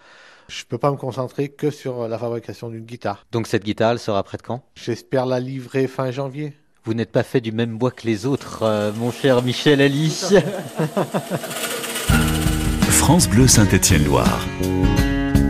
Je 0.48 0.64
peux 0.64 0.78
pas 0.78 0.90
me 0.92 0.96
concentrer 0.96 1.48
que 1.48 1.70
sur 1.70 2.06
la 2.06 2.18
fabrication 2.18 2.68
d'une 2.68 2.84
guitare. 2.84 3.24
Donc 3.32 3.46
cette 3.48 3.64
guitare, 3.64 3.92
elle 3.92 3.98
sera 3.98 4.22
prête 4.22 4.42
quand? 4.42 4.62
J'espère 4.76 5.26
la 5.26 5.40
livrer 5.40 5.88
fin 5.88 6.10
janvier. 6.12 6.54
Vous 6.86 6.94
n'êtes 6.94 7.10
pas 7.10 7.24
fait 7.24 7.40
du 7.40 7.50
même 7.50 7.78
bois 7.78 7.90
que 7.90 8.06
les 8.06 8.26
autres, 8.26 8.60
euh, 8.62 8.92
mon 8.96 9.10
cher 9.10 9.42
Michel 9.42 9.80
Ali. 9.80 10.08
France 12.90 13.28
Bleu 13.28 13.48
Saint-Étienne-Loire. 13.48 14.46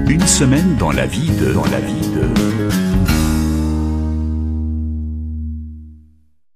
Une 0.09 0.26
semaine 0.26 0.76
dans 0.78 0.93
la 0.93 1.05
vie 1.05 1.28
de... 1.33 1.52
Dans 1.52 1.66
la 1.66 1.81
vie 1.81 2.09
de... 2.09 2.86